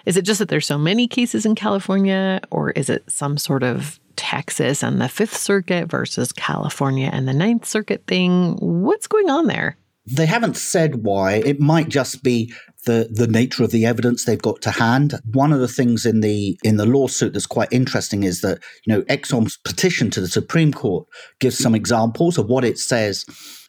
Is 0.06 0.16
it 0.16 0.22
just 0.22 0.38
that 0.38 0.48
there's 0.48 0.66
so 0.66 0.78
many 0.78 1.06
cases 1.06 1.44
in 1.44 1.54
California, 1.54 2.40
or 2.50 2.70
is 2.70 2.88
it 2.88 3.04
some 3.10 3.36
sort 3.36 3.62
of 3.62 4.00
Texas 4.16 4.82
and 4.82 5.00
the 5.00 5.08
Fifth 5.08 5.36
Circuit 5.36 5.90
versus 5.90 6.32
California 6.32 7.10
and 7.12 7.28
the 7.28 7.34
Ninth 7.34 7.66
Circuit 7.66 8.04
thing? 8.06 8.56
What's 8.60 9.06
going 9.06 9.28
on 9.28 9.48
there? 9.48 9.76
They 10.06 10.24
haven't 10.24 10.56
said 10.56 11.04
why. 11.04 11.34
It 11.44 11.60
might 11.60 11.90
just 11.90 12.22
be 12.22 12.54
the 12.88 13.08
the 13.10 13.26
nature 13.26 13.62
of 13.62 13.70
the 13.70 13.84
evidence 13.84 14.24
they've 14.24 14.40
got 14.40 14.62
to 14.62 14.70
hand. 14.70 15.14
One 15.32 15.52
of 15.52 15.60
the 15.60 15.68
things 15.68 16.06
in 16.06 16.20
the 16.20 16.58
in 16.64 16.78
the 16.78 16.86
lawsuit 16.86 17.34
that's 17.34 17.46
quite 17.46 17.68
interesting 17.70 18.24
is 18.24 18.40
that 18.40 18.58
you 18.84 18.92
know 18.92 19.02
Exxon's 19.02 19.58
petition 19.58 20.10
to 20.10 20.20
the 20.20 20.28
Supreme 20.28 20.72
Court 20.72 21.06
gives 21.38 21.58
some 21.58 21.74
examples 21.74 22.38
of 22.38 22.46
what 22.46 22.64
it 22.64 22.78
says 22.78 23.26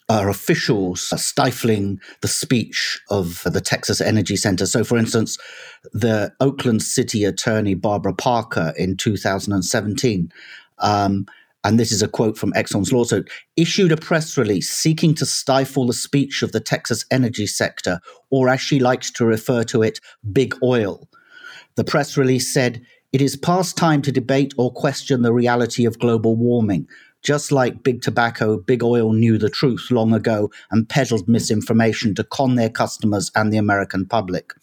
are 0.08 0.30
officials 0.30 1.02
stifling 1.22 2.00
the 2.22 2.28
speech 2.28 3.00
of 3.12 3.44
the 3.46 3.62
Texas 3.62 4.02
Energy 4.02 4.36
Center. 4.36 4.66
So, 4.66 4.84
for 4.84 4.98
instance, 4.98 5.38
the 5.94 6.34
Oakland 6.40 6.82
City 6.82 7.26
Attorney 7.26 7.76
Barbara 7.76 8.14
Parker 8.14 8.74
in 8.76 8.98
2017 8.98 10.32
um, 10.80 11.28
and 11.64 11.80
this 11.80 11.92
is 11.92 12.02
a 12.02 12.08
quote 12.08 12.38
from 12.38 12.54
Exxon's 12.54 12.94
lawsuit, 12.94 13.30
issued 13.58 13.92
a 13.92 13.98
press 13.98 14.38
release 14.38 14.70
seeking 14.70 15.14
to 15.16 15.26
stifle 15.26 15.88
the 15.88 15.94
speech 15.94 16.42
of 16.42 16.52
the 16.52 16.60
Texas 16.60 17.06
energy 17.12 17.48
sector, 17.48 18.00
or 18.30 18.50
as 18.50 18.62
she 18.62 18.80
likes 18.80 19.12
to 19.12 19.26
refer 19.26 19.64
to 19.66 19.84
it, 19.84 20.00
big 20.32 20.56
oil. 20.64 21.10
The 21.76 21.84
press 21.84 22.18
release 22.18 22.54
said, 22.54 22.82
It 23.12 23.22
is 23.22 23.36
past 23.36 23.76
time 23.76 24.02
to 24.04 24.12
debate 24.12 24.54
or 24.58 24.72
question 24.72 25.22
the 25.22 25.34
reality 25.34 25.86
of 25.86 26.00
global 26.00 26.36
warming. 26.36 26.88
Just 27.22 27.52
like 27.52 27.84
big 27.84 28.02
tobacco, 28.02 28.58
big 28.58 28.84
oil 28.84 29.12
knew 29.12 29.38
the 29.38 29.50
truth 29.50 29.92
long 29.92 30.14
ago 30.14 30.50
and 30.72 30.88
peddled 30.88 31.28
misinformation 31.28 32.16
to 32.16 32.24
con 32.24 32.56
their 32.56 32.70
customers 32.70 33.30
and 33.36 33.52
the 33.52 33.58
American 33.58 34.06
public. 34.06 34.54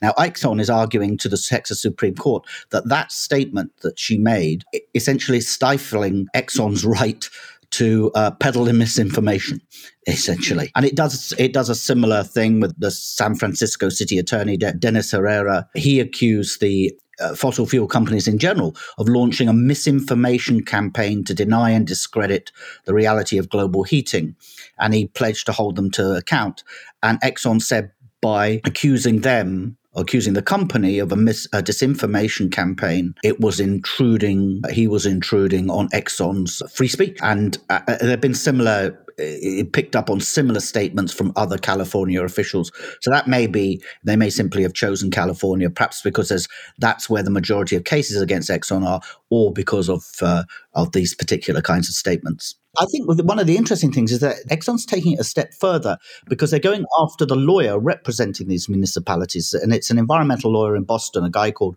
Now, 0.00 0.12
Exxon 0.12 0.60
is 0.60 0.70
arguing 0.70 1.18
to 1.18 1.28
the 1.28 1.36
Texas 1.36 1.82
Supreme 1.82 2.14
Court 2.14 2.44
that 2.70 2.88
that 2.88 3.10
statement 3.10 3.72
that 3.82 3.98
she 3.98 4.16
made, 4.16 4.64
essentially 4.94 5.40
stifling 5.40 6.28
Exxon's 6.34 6.84
right 6.84 7.28
to 7.74 8.12
uh, 8.14 8.30
peddle 8.30 8.72
misinformation, 8.72 9.60
essentially. 10.06 10.70
And 10.76 10.84
it 10.84 10.94
does 10.94 11.32
it 11.38 11.52
does 11.52 11.68
a 11.68 11.74
similar 11.74 12.22
thing 12.22 12.60
with 12.60 12.78
the 12.78 12.92
San 12.92 13.34
Francisco 13.34 13.88
City 13.88 14.16
Attorney 14.18 14.56
De- 14.56 14.72
Dennis 14.74 15.10
Herrera. 15.10 15.68
He 15.74 15.98
accused 15.98 16.60
the 16.60 16.92
uh, 17.20 17.34
fossil 17.34 17.66
fuel 17.66 17.86
companies 17.86 18.28
in 18.28 18.38
general 18.38 18.76
of 18.98 19.08
launching 19.08 19.48
a 19.48 19.52
misinformation 19.52 20.64
campaign 20.64 21.24
to 21.24 21.34
deny 21.34 21.70
and 21.70 21.86
discredit 21.86 22.52
the 22.84 22.94
reality 22.94 23.38
of 23.38 23.48
global 23.48 23.82
heating. 23.82 24.34
And 24.78 24.94
he 24.94 25.06
pledged 25.06 25.46
to 25.46 25.52
hold 25.52 25.76
them 25.76 25.90
to 25.92 26.12
account. 26.12 26.64
And 27.02 27.20
Exxon 27.20 27.62
said 27.62 27.92
by 28.20 28.60
accusing 28.64 29.20
them 29.20 29.76
accusing 29.96 30.32
the 30.32 30.42
company 30.42 30.98
of 30.98 31.12
a, 31.12 31.16
mis- 31.16 31.46
a 31.52 31.62
disinformation 31.62 32.50
campaign, 32.50 33.14
it 33.22 33.40
was 33.40 33.60
intruding, 33.60 34.60
he 34.70 34.88
was 34.88 35.06
intruding 35.06 35.70
on 35.70 35.88
Exxon's 35.90 36.62
free 36.72 36.88
speech. 36.88 37.16
And 37.22 37.56
uh, 37.70 37.80
uh 37.86 37.98
there 38.00 38.10
have 38.10 38.20
been 38.20 38.34
similar 38.34 38.98
it 39.18 39.72
picked 39.72 39.96
up 39.96 40.10
on 40.10 40.20
similar 40.20 40.60
statements 40.60 41.12
from 41.12 41.32
other 41.36 41.58
California 41.58 42.22
officials. 42.22 42.72
So 43.00 43.10
that 43.10 43.28
may 43.28 43.46
be 43.46 43.82
they 44.04 44.16
may 44.16 44.30
simply 44.30 44.62
have 44.62 44.74
chosen 44.74 45.10
California, 45.10 45.70
perhaps 45.70 46.02
because 46.02 46.28
there's, 46.28 46.48
that's 46.78 47.08
where 47.08 47.22
the 47.22 47.30
majority 47.30 47.76
of 47.76 47.84
cases 47.84 48.20
against 48.20 48.50
Exxon 48.50 48.86
are, 48.86 49.00
or 49.30 49.52
because 49.52 49.88
of 49.88 50.04
uh, 50.20 50.44
of 50.74 50.92
these 50.92 51.14
particular 51.14 51.62
kinds 51.62 51.88
of 51.88 51.94
statements. 51.94 52.56
I 52.78 52.86
think 52.86 53.06
one 53.06 53.38
of 53.38 53.46
the 53.46 53.56
interesting 53.56 53.92
things 53.92 54.10
is 54.10 54.18
that 54.20 54.36
Exxon's 54.50 54.84
taking 54.84 55.12
it 55.12 55.20
a 55.20 55.24
step 55.24 55.54
further 55.54 55.96
because 56.28 56.50
they're 56.50 56.58
going 56.58 56.84
after 56.98 57.24
the 57.24 57.36
lawyer 57.36 57.78
representing 57.78 58.48
these 58.48 58.68
municipalities, 58.68 59.54
and 59.54 59.72
it's 59.72 59.90
an 59.90 59.98
environmental 59.98 60.50
lawyer 60.50 60.74
in 60.74 60.82
Boston, 60.82 61.24
a 61.24 61.30
guy 61.30 61.52
called 61.52 61.76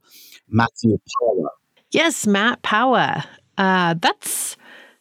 Matthew 0.50 0.98
Pawa. 1.22 1.50
Yes, 1.92 2.26
Matt 2.26 2.64
Pawa. 2.64 3.24
Uh, 3.58 3.96
that's 4.00 4.57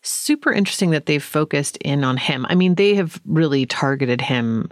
super 0.09 0.53
interesting 0.53 0.91
that 0.91 1.07
they've 1.07 1.23
focused 1.23 1.77
in 1.79 2.05
on 2.05 2.17
him. 2.17 2.47
I 2.49 2.55
mean, 2.55 2.75
they 2.75 2.95
have 2.95 3.21
really 3.27 3.67
targeted 3.67 4.21
him 4.21 4.71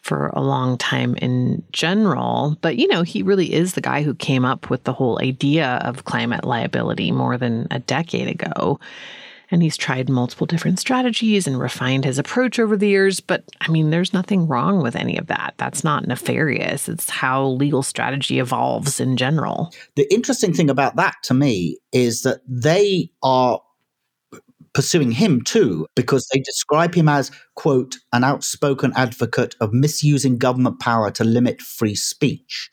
for 0.00 0.28
a 0.28 0.42
long 0.42 0.76
time 0.76 1.14
in 1.16 1.62
general, 1.72 2.58
but 2.60 2.76
you 2.76 2.86
know, 2.88 3.02
he 3.02 3.22
really 3.22 3.52
is 3.52 3.72
the 3.72 3.80
guy 3.80 4.02
who 4.02 4.14
came 4.14 4.44
up 4.44 4.68
with 4.68 4.84
the 4.84 4.92
whole 4.92 5.18
idea 5.22 5.80
of 5.82 6.04
climate 6.04 6.44
liability 6.44 7.10
more 7.10 7.38
than 7.38 7.66
a 7.70 7.78
decade 7.78 8.28
ago. 8.28 8.78
And 9.50 9.62
he's 9.62 9.76
tried 9.76 10.08
multiple 10.08 10.46
different 10.46 10.80
strategies 10.80 11.46
and 11.46 11.60
refined 11.60 12.04
his 12.04 12.18
approach 12.18 12.58
over 12.58 12.76
the 12.76 12.88
years. 12.88 13.20
But 13.20 13.44
I 13.60 13.70
mean, 13.70 13.90
there's 13.90 14.12
nothing 14.12 14.48
wrong 14.48 14.82
with 14.82 14.96
any 14.96 15.16
of 15.16 15.26
that. 15.28 15.54
That's 15.58 15.84
not 15.84 16.06
nefarious. 16.06 16.88
It's 16.88 17.08
how 17.08 17.46
legal 17.46 17.82
strategy 17.82 18.40
evolves 18.40 19.00
in 19.00 19.16
general. 19.16 19.72
The 19.96 20.12
interesting 20.12 20.54
thing 20.54 20.70
about 20.70 20.96
that 20.96 21.14
to 21.24 21.34
me 21.34 21.78
is 21.92 22.22
that 22.22 22.40
they 22.48 23.10
are 23.22 23.60
pursuing 24.74 25.12
him 25.12 25.40
too, 25.42 25.86
because 25.94 26.26
they 26.32 26.40
describe 26.40 26.94
him 26.94 27.08
as, 27.08 27.30
quote, 27.54 27.96
an 28.12 28.24
outspoken 28.24 28.92
advocate 28.96 29.54
of 29.60 29.72
misusing 29.72 30.36
government 30.36 30.80
power 30.80 31.10
to 31.12 31.24
limit 31.24 31.62
free 31.62 31.94
speech, 31.94 32.68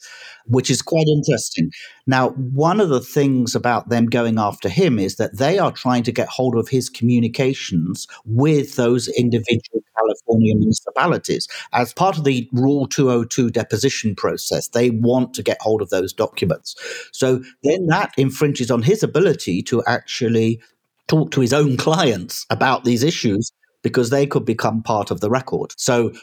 which 0.48 0.72
is 0.72 0.82
quite 0.82 1.08
interesting. 1.08 1.70
Now, 2.08 2.30
one 2.32 2.82
of 2.82 2.90
the 2.90 3.00
things 3.00 3.56
about 3.56 3.90
them 3.90 4.08
going 4.08 4.40
after 4.40 4.68
him 4.68 4.98
is 4.98 5.16
that 5.18 5.38
they 5.38 5.60
are 5.60 5.72
trying 5.72 6.04
to 6.04 6.12
get 6.12 6.28
hold 6.28 6.58
of 6.58 6.68
his 6.68 6.90
communications 6.90 8.08
with 8.26 8.76
those 8.76 9.08
individual 9.10 9.84
California 9.96 10.56
municipalities. 10.56 11.48
As 11.74 11.94
part 11.94 12.18
of 12.18 12.24
the 12.24 12.50
Rule 12.52 12.88
202 12.88 13.52
deposition 13.52 14.16
process, 14.16 14.70
they 14.70 14.90
want 14.90 15.34
to 15.36 15.44
get 15.44 15.62
hold 15.62 15.82
of 15.82 15.90
those 15.90 16.14
documents. 16.14 16.76
So 17.12 17.44
then 17.64 17.86
that 17.88 18.12
infringes 18.18 18.72
on 18.72 18.82
his 18.82 19.04
ability 19.04 19.62
to 19.64 19.84
actually 19.86 20.60
talk 21.08 21.32
to 21.32 21.42
his 21.42 21.54
own 21.54 21.78
clients 21.78 22.46
about 22.50 22.84
these 22.84 23.04
issues 23.04 23.52
because 23.84 24.10
they 24.10 24.28
could 24.28 24.46
become 24.46 24.84
part 24.84 25.12
of 25.12 25.22
the 25.22 25.30
record. 25.30 25.74
So 25.78 26.14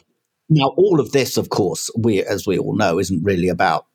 now, 0.50 0.68
all 0.76 0.98
of 0.98 1.12
this, 1.12 1.36
of 1.36 1.50
course, 1.50 1.90
we, 1.98 2.22
as 2.22 2.46
we 2.46 2.58
all 2.58 2.74
know, 2.74 2.98
isn't 2.98 3.22
really 3.22 3.48
about 3.48 3.86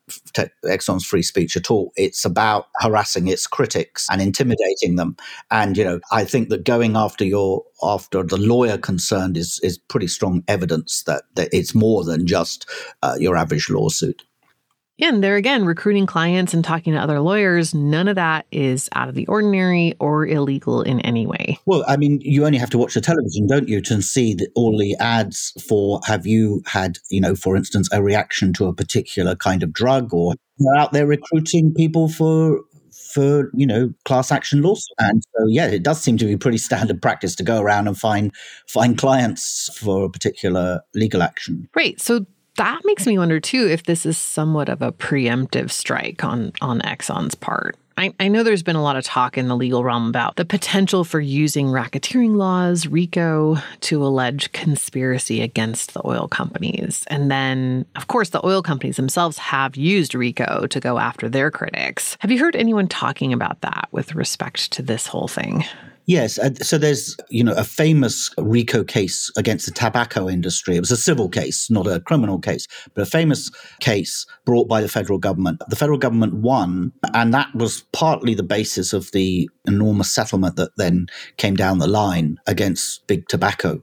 Exxon's 0.66 1.06
free 1.06 1.24
speech 1.24 1.58
at 1.58 1.72
all. 1.72 1.92
It's 1.96 2.26
about 2.26 2.68
harassing 2.80 3.28
its 3.28 3.48
critics 3.48 4.08
and 4.12 4.22
intimidating 4.22 4.96
them. 4.96 5.16
And 5.50 5.76
you 5.76 5.84
know, 5.84 6.00
I 6.12 6.26
think 6.26 6.50
that 6.50 6.66
going 6.66 6.96
after 6.96 7.26
your 7.26 7.64
after 7.82 8.22
the 8.22 8.38
lawyer 8.38 8.78
concerned 8.78 9.36
is 9.36 9.60
is 9.64 9.80
pretty 9.80 10.08
strong 10.08 10.44
evidence 10.48 11.04
that, 11.04 11.24
that 11.36 11.50
it's 11.52 11.74
more 11.74 12.04
than 12.04 12.28
just 12.28 12.70
uh, 13.02 13.16
your 13.18 13.36
average 13.36 13.70
lawsuit. 13.70 14.24
Yeah, 14.98 15.10
and 15.10 15.24
there 15.24 15.36
again, 15.36 15.66
recruiting 15.66 16.06
clients 16.06 16.54
and 16.54 16.64
talking 16.64 16.94
to 16.94 17.00
other 17.00 17.20
lawyers, 17.20 17.74
none 17.74 18.08
of 18.08 18.16
that 18.16 18.46
is 18.52 18.90
out 18.94 19.10
of 19.10 19.16
the 19.16 19.26
ordinary 19.26 19.96
or 20.00 20.28
illegal 20.28 20.84
in 20.84 21.00
any 21.02 21.26
way. 21.26 21.58
Well, 21.66 21.84
I 21.88 21.98
mean, 21.98 22.20
you 22.22 22.46
only 22.46 22.60
have 22.60 22.70
to 22.72 22.78
watch 22.78 22.94
the 22.94 23.02
television, 23.02 23.48
don't 23.48 23.68
you, 23.68 23.82
to 23.82 24.02
see 24.04 24.36
that 24.36 24.50
all 24.56 24.78
the 24.78 24.96
ads 25.00 25.52
for 25.68 26.00
have 26.06 26.28
you 26.28 26.62
had, 26.68 27.00
you 27.10 27.20
know, 27.20 27.36
for 27.36 27.56
instance, 27.56 27.90
a 27.92 28.04
reaction 28.04 28.54
to 28.54 28.68
a 28.68 28.74
particular 28.74 29.36
kind 29.36 29.64
of 29.64 29.74
drug 29.74 30.14
or 30.14 30.36
they're 30.60 30.82
out 30.82 30.94
there 30.94 31.08
recruiting 31.08 31.74
people 31.74 32.08
for 32.08 32.62
for 33.14 33.52
you 33.54 33.66
know 33.66 33.92
class 34.06 34.32
action 34.32 34.62
lawsuits. 34.62 34.88
And 35.00 35.24
so 35.24 35.46
yeah, 35.48 35.68
it 35.68 35.84
does 35.84 36.02
seem 36.02 36.18
to 36.18 36.26
be 36.26 36.38
pretty 36.38 36.58
standard 36.58 37.02
practice 37.02 37.36
to 37.36 37.44
go 37.44 37.62
around 37.62 37.88
and 37.88 37.98
find 37.98 38.32
find 38.68 38.98
clients 38.98 39.76
for 39.78 40.06
a 40.06 40.10
particular 40.10 40.82
legal 40.94 41.24
action. 41.24 41.68
Right. 41.76 42.00
So 42.00 42.26
that 42.56 42.82
makes 42.86 43.08
me 43.08 43.18
wonder 43.18 43.40
too 43.40 43.68
if 43.68 43.84
this 43.84 44.06
is 44.06 44.18
somewhat 44.18 44.70
of 44.70 44.82
a 44.82 44.92
preemptive 44.92 45.72
strike 45.72 46.24
on 46.24 46.52
on 46.62 46.82
Exxon's 46.82 47.36
part. 47.36 47.78
I, 47.96 48.12
I, 48.20 48.28
know 48.28 48.42
there's 48.42 48.64
been 48.64 48.76
a 48.76 48.82
lot 48.82 48.96
of 48.96 49.04
talk 49.04 49.38
in 49.38 49.48
the 49.48 49.56
legal 49.56 49.84
realm 49.84 50.10
about 50.10 50.36
the 50.36 50.46
potential 50.46 51.04
for 51.04 51.20
using 51.20 51.68
racketeering 51.68 52.36
laws, 52.36 52.88
RICO, 52.88 53.58
to 53.82 54.04
allege 54.04 54.52
conspiracy 54.52 55.42
against 55.42 55.94
the 55.94 56.02
oil 56.04 56.28
companies. 56.28 57.04
And 57.08 57.30
then, 57.30 57.86
of 57.96 58.08
course, 58.08 58.30
the 58.30 58.44
oil 58.44 58.64
companies 58.64 58.96
themselves 58.96 59.38
have 59.38 59.76
used 59.76 60.16
RICO 60.16 60.66
to 60.68 60.80
go 60.80 60.98
after 60.98 61.30
their 61.30 61.52
critics. 61.52 62.18
Have 62.20 62.32
you 62.32 62.40
heard 62.40 62.56
anyone 62.56 62.88
talking 62.88 63.32
about 63.32 63.62
that 63.62 63.90
with 63.92 64.16
respect 64.16 64.72
to 64.72 64.82
this 64.82 65.06
whole 65.06 65.28
thing? 65.28 65.64
Yes. 66.06 66.38
Uh, 66.38 66.54
so 66.56 66.78
there's, 66.78 67.16
you 67.30 67.44
know, 67.44 67.54
a 67.54 67.64
famous 67.64 68.30
RICO 68.38 68.84
case 68.84 69.32
against 69.38 69.66
the 69.66 69.72
tobacco 69.72 70.30
industry. 70.30 70.76
It 70.76 70.82
was 70.82 70.92
a 70.92 70.98
civil 70.98 71.30
case, 71.30 71.70
not 71.70 71.88
a 71.88 72.02
criminal 72.02 72.40
case, 72.40 72.68
but 72.94 73.04
a 73.04 73.06
famous 73.06 73.50
case 73.80 74.26
brought 74.46 74.68
by 74.68 74.82
the 74.82 74.90
federal 74.90 75.18
government. 75.18 75.62
The 75.70 75.76
federal 75.76 75.98
government 75.98 76.34
won, 76.36 76.92
and 77.14 77.34
that 77.34 77.54
was 77.56 77.82
partly 77.94 78.34
the 78.34 78.44
basis 78.44 78.92
of 78.92 79.12
the 79.12 79.50
enormous 79.66 80.14
settlement 80.14 80.58
that 80.58 80.76
then 80.78 81.08
came 81.38 81.56
down 81.56 81.80
the 81.80 81.88
line 81.88 82.38
against 82.48 83.08
big 83.08 83.28
tobacco. 83.30 83.82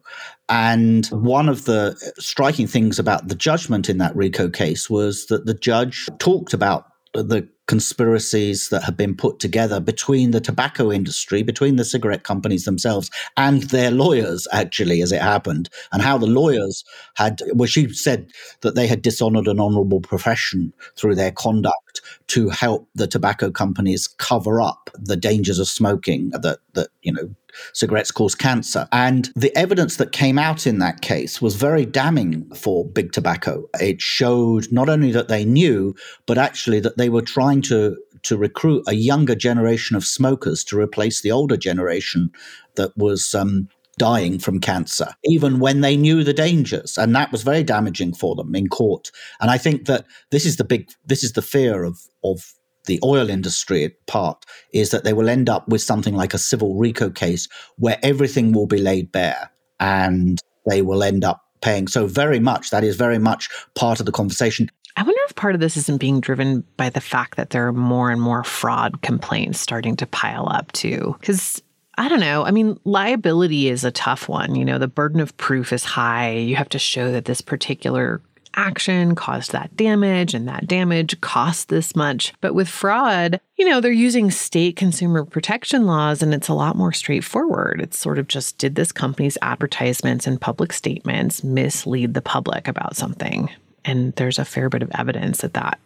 And 0.50 1.06
one 1.06 1.48
of 1.48 1.64
the 1.64 1.96
striking 2.18 2.66
things 2.66 2.98
about 2.98 3.28
the 3.28 3.34
judgment 3.34 3.88
in 3.88 3.98
that 3.98 4.16
RICO 4.16 4.50
case 4.50 4.90
was 4.90 5.26
that 5.26 5.46
the 5.46 5.54
judge 5.54 6.08
talked 6.18 6.52
about 6.52 6.86
the 7.14 7.48
conspiracies 7.70 8.68
that 8.70 8.82
have 8.82 8.96
been 8.96 9.14
put 9.14 9.38
together 9.38 9.78
between 9.78 10.32
the 10.32 10.40
tobacco 10.40 10.90
industry, 10.90 11.44
between 11.44 11.76
the 11.76 11.84
cigarette 11.84 12.24
companies 12.24 12.64
themselves, 12.64 13.08
and 13.36 13.62
their 13.70 13.92
lawyers, 13.92 14.48
actually, 14.52 15.00
as 15.02 15.12
it 15.12 15.22
happened, 15.22 15.70
and 15.92 16.02
how 16.02 16.18
the 16.18 16.26
lawyers 16.26 16.82
had, 17.14 17.40
well, 17.54 17.68
she 17.68 17.88
said 17.90 18.28
that 18.62 18.74
they 18.74 18.88
had 18.88 19.02
dishonored 19.02 19.46
an 19.46 19.60
honorable 19.60 20.00
profession 20.00 20.72
through 20.96 21.14
their 21.14 21.30
conduct 21.30 22.00
to 22.26 22.48
help 22.48 22.88
the 22.96 23.06
tobacco 23.06 23.52
companies 23.52 24.08
cover 24.08 24.60
up 24.60 24.90
the 24.94 25.16
dangers 25.16 25.60
of 25.60 25.68
smoking 25.68 26.30
that, 26.30 26.58
that 26.74 26.88
you 27.02 27.12
know, 27.12 27.32
cigarettes 27.72 28.10
cause 28.10 28.34
cancer. 28.34 28.88
And 28.92 29.30
the 29.36 29.54
evidence 29.56 29.96
that 29.96 30.12
came 30.12 30.38
out 30.38 30.66
in 30.66 30.78
that 30.78 31.00
case 31.00 31.40
was 31.40 31.56
very 31.56 31.86
damning 31.86 32.48
for 32.54 32.84
big 32.84 33.12
tobacco. 33.12 33.68
It 33.80 34.00
showed 34.00 34.70
not 34.72 34.88
only 34.88 35.12
that 35.12 35.28
they 35.28 35.44
knew, 35.44 35.94
but 36.26 36.38
actually 36.38 36.80
that 36.80 36.96
they 36.96 37.08
were 37.08 37.22
trying 37.22 37.62
to 37.62 37.96
to 38.22 38.36
recruit 38.36 38.84
a 38.86 38.94
younger 38.94 39.34
generation 39.34 39.96
of 39.96 40.04
smokers 40.04 40.62
to 40.64 40.78
replace 40.78 41.22
the 41.22 41.32
older 41.32 41.56
generation 41.56 42.30
that 42.74 42.94
was 42.96 43.34
um, 43.34 43.66
dying 43.98 44.38
from 44.38 44.60
cancer, 44.60 45.08
even 45.24 45.58
when 45.58 45.80
they 45.80 45.96
knew 45.96 46.24
the 46.24 46.32
dangers. 46.32 46.96
And 46.96 47.14
that 47.14 47.32
was 47.32 47.42
very 47.42 47.62
damaging 47.62 48.14
for 48.14 48.34
them 48.34 48.54
in 48.54 48.68
court. 48.68 49.10
And 49.40 49.50
I 49.50 49.58
think 49.58 49.86
that 49.86 50.06
this 50.30 50.46
is 50.46 50.56
the 50.56 50.64
big, 50.64 50.90
this 51.04 51.22
is 51.22 51.32
the 51.32 51.42
fear 51.42 51.84
of, 51.84 51.98
of 52.24 52.54
the 52.86 53.00
oil 53.04 53.28
industry 53.30 53.94
part 54.06 54.44
is 54.72 54.90
that 54.90 55.04
they 55.04 55.12
will 55.12 55.28
end 55.28 55.48
up 55.48 55.68
with 55.68 55.82
something 55.82 56.14
like 56.14 56.34
a 56.34 56.38
civil 56.38 56.76
RICO 56.76 57.10
case 57.10 57.48
where 57.76 57.98
everything 58.02 58.52
will 58.52 58.66
be 58.66 58.78
laid 58.78 59.12
bare 59.12 59.50
and 59.78 60.40
they 60.66 60.82
will 60.82 61.02
end 61.02 61.24
up 61.24 61.42
paying. 61.60 61.88
So 61.88 62.06
very 62.06 62.40
much, 62.40 62.70
that 62.70 62.84
is 62.84 62.96
very 62.96 63.18
much 63.18 63.48
part 63.74 64.00
of 64.00 64.06
the 64.06 64.12
conversation. 64.12 64.70
I 64.96 65.02
wonder 65.02 65.20
if 65.26 65.34
part 65.34 65.54
of 65.54 65.60
this 65.60 65.76
isn't 65.76 65.98
being 65.98 66.20
driven 66.20 66.64
by 66.76 66.90
the 66.90 67.00
fact 67.00 67.36
that 67.36 67.50
there 67.50 67.66
are 67.66 67.72
more 67.72 68.10
and 68.10 68.20
more 68.20 68.44
fraud 68.44 69.02
complaints 69.02 69.60
starting 69.60 69.96
to 69.96 70.06
pile 70.06 70.48
up 70.48 70.72
too. 70.72 71.16
Because 71.20 71.62
I 71.96 72.08
don't 72.08 72.20
know. 72.20 72.44
I 72.44 72.50
mean, 72.50 72.78
liability 72.84 73.68
is 73.68 73.84
a 73.84 73.90
tough 73.90 74.28
one. 74.28 74.54
You 74.54 74.64
know, 74.64 74.78
the 74.78 74.88
burden 74.88 75.20
of 75.20 75.36
proof 75.36 75.72
is 75.72 75.84
high. 75.84 76.32
You 76.32 76.56
have 76.56 76.68
to 76.70 76.78
show 76.78 77.12
that 77.12 77.26
this 77.26 77.40
particular 77.40 78.20
action 78.54 79.14
caused 79.14 79.52
that 79.52 79.76
damage 79.76 80.34
and 80.34 80.48
that 80.48 80.66
damage 80.66 81.20
cost 81.20 81.68
this 81.68 81.94
much. 81.94 82.32
But 82.40 82.54
with 82.54 82.68
fraud, 82.68 83.40
you 83.56 83.68
know, 83.68 83.80
they're 83.80 83.92
using 83.92 84.30
state 84.30 84.76
consumer 84.76 85.24
protection 85.24 85.86
laws 85.86 86.22
and 86.22 86.34
it's 86.34 86.48
a 86.48 86.54
lot 86.54 86.76
more 86.76 86.92
straightforward. 86.92 87.80
It's 87.80 87.98
sort 87.98 88.18
of 88.18 88.28
just 88.28 88.58
did 88.58 88.74
this 88.74 88.92
company's 88.92 89.38
advertisements 89.42 90.26
and 90.26 90.40
public 90.40 90.72
statements 90.72 91.44
mislead 91.44 92.14
the 92.14 92.22
public 92.22 92.68
about 92.68 92.96
something? 92.96 93.50
And 93.84 94.14
there's 94.16 94.38
a 94.38 94.44
fair 94.44 94.68
bit 94.68 94.82
of 94.82 94.90
evidence 94.94 95.40
that 95.40 95.54
that, 95.54 95.78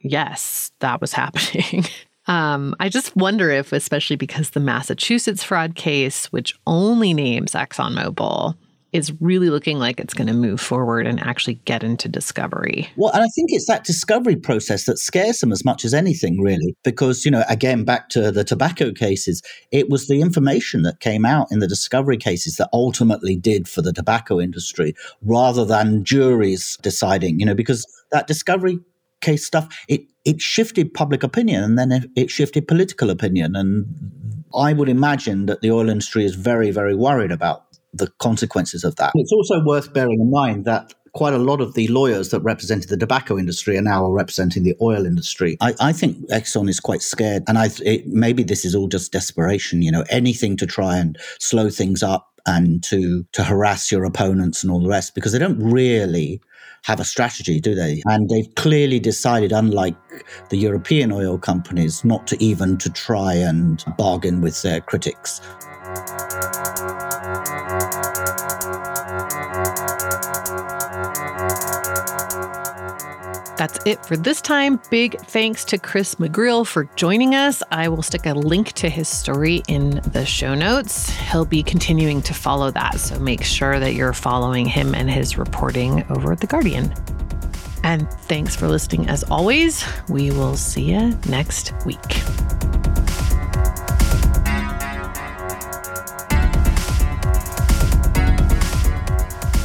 yes, 0.00 0.72
that 0.80 1.00
was 1.00 1.12
happening. 1.14 1.84
Um, 2.26 2.76
I 2.78 2.90
just 2.90 3.16
wonder 3.16 3.50
if, 3.50 3.72
especially 3.72 4.16
because 4.16 4.50
the 4.50 4.60
Massachusetts 4.60 5.42
fraud 5.42 5.74
case, 5.74 6.26
which 6.26 6.54
only 6.66 7.14
names 7.14 7.52
ExxonMobil, 7.52 8.54
is 8.92 9.12
really 9.20 9.50
looking 9.50 9.78
like 9.78 10.00
it's 10.00 10.14
going 10.14 10.26
to 10.28 10.32
move 10.32 10.60
forward 10.60 11.06
and 11.06 11.20
actually 11.20 11.54
get 11.66 11.82
into 11.82 12.08
discovery. 12.08 12.88
Well, 12.96 13.12
and 13.12 13.22
I 13.22 13.28
think 13.34 13.48
it's 13.52 13.66
that 13.66 13.84
discovery 13.84 14.36
process 14.36 14.84
that 14.84 14.98
scares 14.98 15.40
them 15.40 15.52
as 15.52 15.64
much 15.64 15.84
as 15.84 15.92
anything, 15.92 16.40
really, 16.40 16.74
because, 16.84 17.24
you 17.24 17.30
know, 17.30 17.44
again, 17.48 17.84
back 17.84 18.08
to 18.10 18.30
the 18.30 18.44
tobacco 18.44 18.92
cases, 18.92 19.42
it 19.72 19.90
was 19.90 20.08
the 20.08 20.20
information 20.20 20.82
that 20.82 21.00
came 21.00 21.26
out 21.26 21.48
in 21.50 21.58
the 21.58 21.68
discovery 21.68 22.16
cases 22.16 22.56
that 22.56 22.70
ultimately 22.72 23.36
did 23.36 23.68
for 23.68 23.82
the 23.82 23.92
tobacco 23.92 24.40
industry 24.40 24.94
rather 25.22 25.64
than 25.64 26.04
juries 26.04 26.78
deciding, 26.82 27.40
you 27.40 27.46
know, 27.46 27.54
because 27.54 27.86
that 28.10 28.26
discovery 28.26 28.78
case 29.20 29.44
stuff, 29.44 29.68
it, 29.88 30.02
it 30.24 30.40
shifted 30.40 30.94
public 30.94 31.22
opinion 31.22 31.62
and 31.62 31.78
then 31.78 32.10
it 32.16 32.30
shifted 32.30 32.68
political 32.68 33.10
opinion. 33.10 33.54
And 33.54 33.86
I 34.54 34.72
would 34.72 34.88
imagine 34.88 35.46
that 35.46 35.60
the 35.60 35.70
oil 35.70 35.88
industry 35.88 36.24
is 36.24 36.34
very, 36.34 36.70
very 36.70 36.94
worried 36.94 37.32
about 37.32 37.64
the 37.92 38.10
consequences 38.18 38.84
of 38.84 38.96
that. 38.96 39.12
It's 39.14 39.32
also 39.32 39.62
worth 39.64 39.92
bearing 39.92 40.20
in 40.20 40.30
mind 40.30 40.64
that 40.64 40.94
quite 41.12 41.32
a 41.32 41.38
lot 41.38 41.60
of 41.60 41.74
the 41.74 41.88
lawyers 41.88 42.30
that 42.30 42.40
represented 42.40 42.90
the 42.90 42.96
tobacco 42.96 43.38
industry 43.38 43.76
are 43.76 43.82
now 43.82 44.08
representing 44.10 44.62
the 44.62 44.76
oil 44.80 45.06
industry. 45.06 45.56
I, 45.60 45.74
I 45.80 45.92
think 45.92 46.18
Exxon 46.28 46.68
is 46.68 46.80
quite 46.80 47.02
scared, 47.02 47.42
and 47.48 47.58
I 47.58 47.70
it, 47.84 48.06
maybe 48.06 48.42
this 48.42 48.64
is 48.64 48.74
all 48.74 48.88
just 48.88 49.12
desperation. 49.12 49.82
You 49.82 49.90
know, 49.90 50.04
anything 50.10 50.56
to 50.58 50.66
try 50.66 50.96
and 50.98 51.18
slow 51.40 51.70
things 51.70 52.02
up 52.02 52.28
and 52.46 52.82
to 52.84 53.24
to 53.32 53.42
harass 53.42 53.90
your 53.90 54.04
opponents 54.04 54.62
and 54.62 54.70
all 54.70 54.80
the 54.80 54.88
rest 54.88 55.14
because 55.14 55.32
they 55.32 55.38
don't 55.38 55.58
really 55.58 56.40
have 56.84 57.00
a 57.00 57.04
strategy, 57.04 57.60
do 57.60 57.74
they? 57.74 58.00
And 58.06 58.30
they've 58.30 58.54
clearly 58.54 59.00
decided, 59.00 59.52
unlike 59.52 59.96
the 60.50 60.56
European 60.56 61.12
oil 61.12 61.36
companies, 61.36 62.04
not 62.04 62.26
to 62.28 62.42
even 62.42 62.78
to 62.78 62.90
try 62.90 63.34
and 63.34 63.84
bargain 63.96 64.40
with 64.40 64.62
their 64.62 64.80
critics. 64.80 65.40
That's 73.58 73.80
it 73.84 74.06
for 74.06 74.16
this 74.16 74.40
time. 74.40 74.80
Big 74.88 75.20
thanks 75.22 75.64
to 75.66 75.78
Chris 75.78 76.14
McGreal 76.14 76.64
for 76.64 76.84
joining 76.94 77.34
us. 77.34 77.60
I 77.72 77.88
will 77.88 78.04
stick 78.04 78.24
a 78.24 78.32
link 78.32 78.70
to 78.74 78.88
his 78.88 79.08
story 79.08 79.62
in 79.66 80.00
the 80.12 80.24
show 80.24 80.54
notes. 80.54 81.10
He'll 81.10 81.44
be 81.44 81.64
continuing 81.64 82.22
to 82.22 82.34
follow 82.34 82.70
that, 82.70 83.00
so 83.00 83.18
make 83.18 83.42
sure 83.42 83.80
that 83.80 83.94
you're 83.94 84.12
following 84.12 84.64
him 84.64 84.94
and 84.94 85.10
his 85.10 85.36
reporting 85.36 86.04
over 86.08 86.32
at 86.32 86.40
The 86.40 86.46
Guardian. 86.46 86.94
And 87.82 88.08
thanks 88.12 88.54
for 88.54 88.68
listening 88.68 89.08
as 89.08 89.24
always. 89.24 89.84
We 90.08 90.30
will 90.30 90.56
see 90.56 90.92
you 90.92 91.18
next 91.28 91.72
week. 91.84 92.77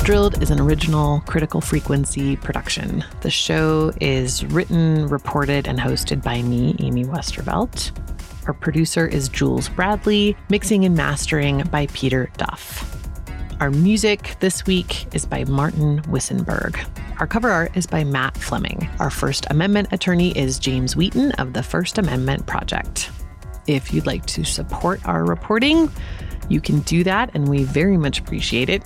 Drilled 0.04 0.44
is 0.44 0.52
an 0.52 0.60
original 0.60 1.22
critical 1.22 1.62
frequency 1.62 2.36
production. 2.36 3.06
The 3.22 3.30
show 3.30 3.94
is 4.02 4.44
written, 4.48 5.08
reported, 5.08 5.66
and 5.66 5.80
hosted 5.80 6.22
by 6.22 6.42
me, 6.42 6.76
Amy 6.80 7.06
Westervelt. 7.06 7.98
Our 8.46 8.54
producer 8.54 9.08
is 9.08 9.30
Jules 9.30 9.70
Bradley, 9.70 10.36
mixing 10.50 10.84
and 10.84 10.94
mastering 10.94 11.64
by 11.72 11.88
Peter 11.94 12.30
Duff. 12.36 13.00
Our 13.62 13.72
music 13.72 14.36
this 14.42 14.66
week 14.66 15.08
is 15.16 15.26
by 15.26 15.46
Martin 15.46 16.02
Wissenberg. 16.02 16.86
Our 17.22 17.28
cover 17.28 17.50
art 17.50 17.72
is 17.78 17.88
by 17.88 18.04
Matt 18.04 18.36
Fleming. 18.36 18.90
Our 19.00 19.10
First 19.10 19.48
Amendment 19.52 19.88
attorney 19.94 20.38
is 20.38 20.60
James 20.60 20.98
Wheaton 20.98 21.32
of 21.34 21.54
the 21.54 21.64
First 21.64 21.98
Amendment 21.98 22.46
Project. 22.46 23.10
If 23.68 23.94
you'd 23.94 24.06
like 24.06 24.26
to 24.26 24.44
support 24.44 25.00
our 25.08 25.24
reporting, 25.24 25.90
you 26.50 26.60
can 26.60 26.82
do 26.82 27.06
that, 27.06 27.32
and 27.34 27.48
we 27.48 27.64
very 27.64 27.96
much 27.96 28.20
appreciate 28.20 28.68
it. 28.68 28.84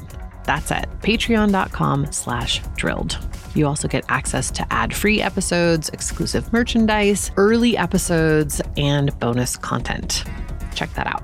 That's 0.47 0.71
at 0.71 0.89
patreon.com 1.01 2.11
slash 2.11 2.61
drilled. 2.77 3.19
You 3.53 3.67
also 3.67 3.87
get 3.87 4.05
access 4.07 4.49
to 4.51 4.73
ad-free 4.73 5.21
episodes, 5.21 5.89
exclusive 5.89 6.51
merchandise, 6.53 7.31
early 7.37 7.77
episodes, 7.77 8.61
and 8.77 9.17
bonus 9.19 9.57
content. 9.57 10.23
Check 10.73 10.93
that 10.93 11.07
out. 11.07 11.21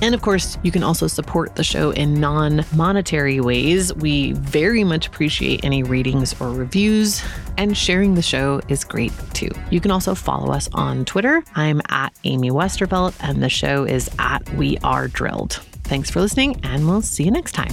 And 0.00 0.14
of 0.14 0.22
course, 0.22 0.58
you 0.62 0.70
can 0.70 0.82
also 0.82 1.06
support 1.06 1.56
the 1.56 1.64
show 1.64 1.90
in 1.90 2.20
non 2.20 2.64
monetary 2.74 3.40
ways. 3.40 3.92
We 3.94 4.32
very 4.32 4.84
much 4.84 5.08
appreciate 5.08 5.64
any 5.64 5.82
ratings 5.82 6.40
or 6.40 6.50
reviews, 6.50 7.22
and 7.56 7.76
sharing 7.76 8.14
the 8.14 8.22
show 8.22 8.60
is 8.68 8.84
great 8.84 9.12
too. 9.32 9.50
You 9.70 9.80
can 9.80 9.90
also 9.90 10.14
follow 10.14 10.52
us 10.52 10.68
on 10.72 11.04
Twitter. 11.04 11.42
I'm 11.54 11.80
at 11.88 12.12
Amy 12.24 12.50
Westervelt, 12.50 13.16
and 13.20 13.42
the 13.42 13.48
show 13.48 13.84
is 13.84 14.10
at 14.18 14.48
We 14.54 14.78
Are 14.84 15.08
Drilled. 15.08 15.54
Thanks 15.84 16.10
for 16.10 16.20
listening, 16.20 16.60
and 16.64 16.86
we'll 16.86 17.02
see 17.02 17.24
you 17.24 17.30
next 17.30 17.52
time. 17.52 17.72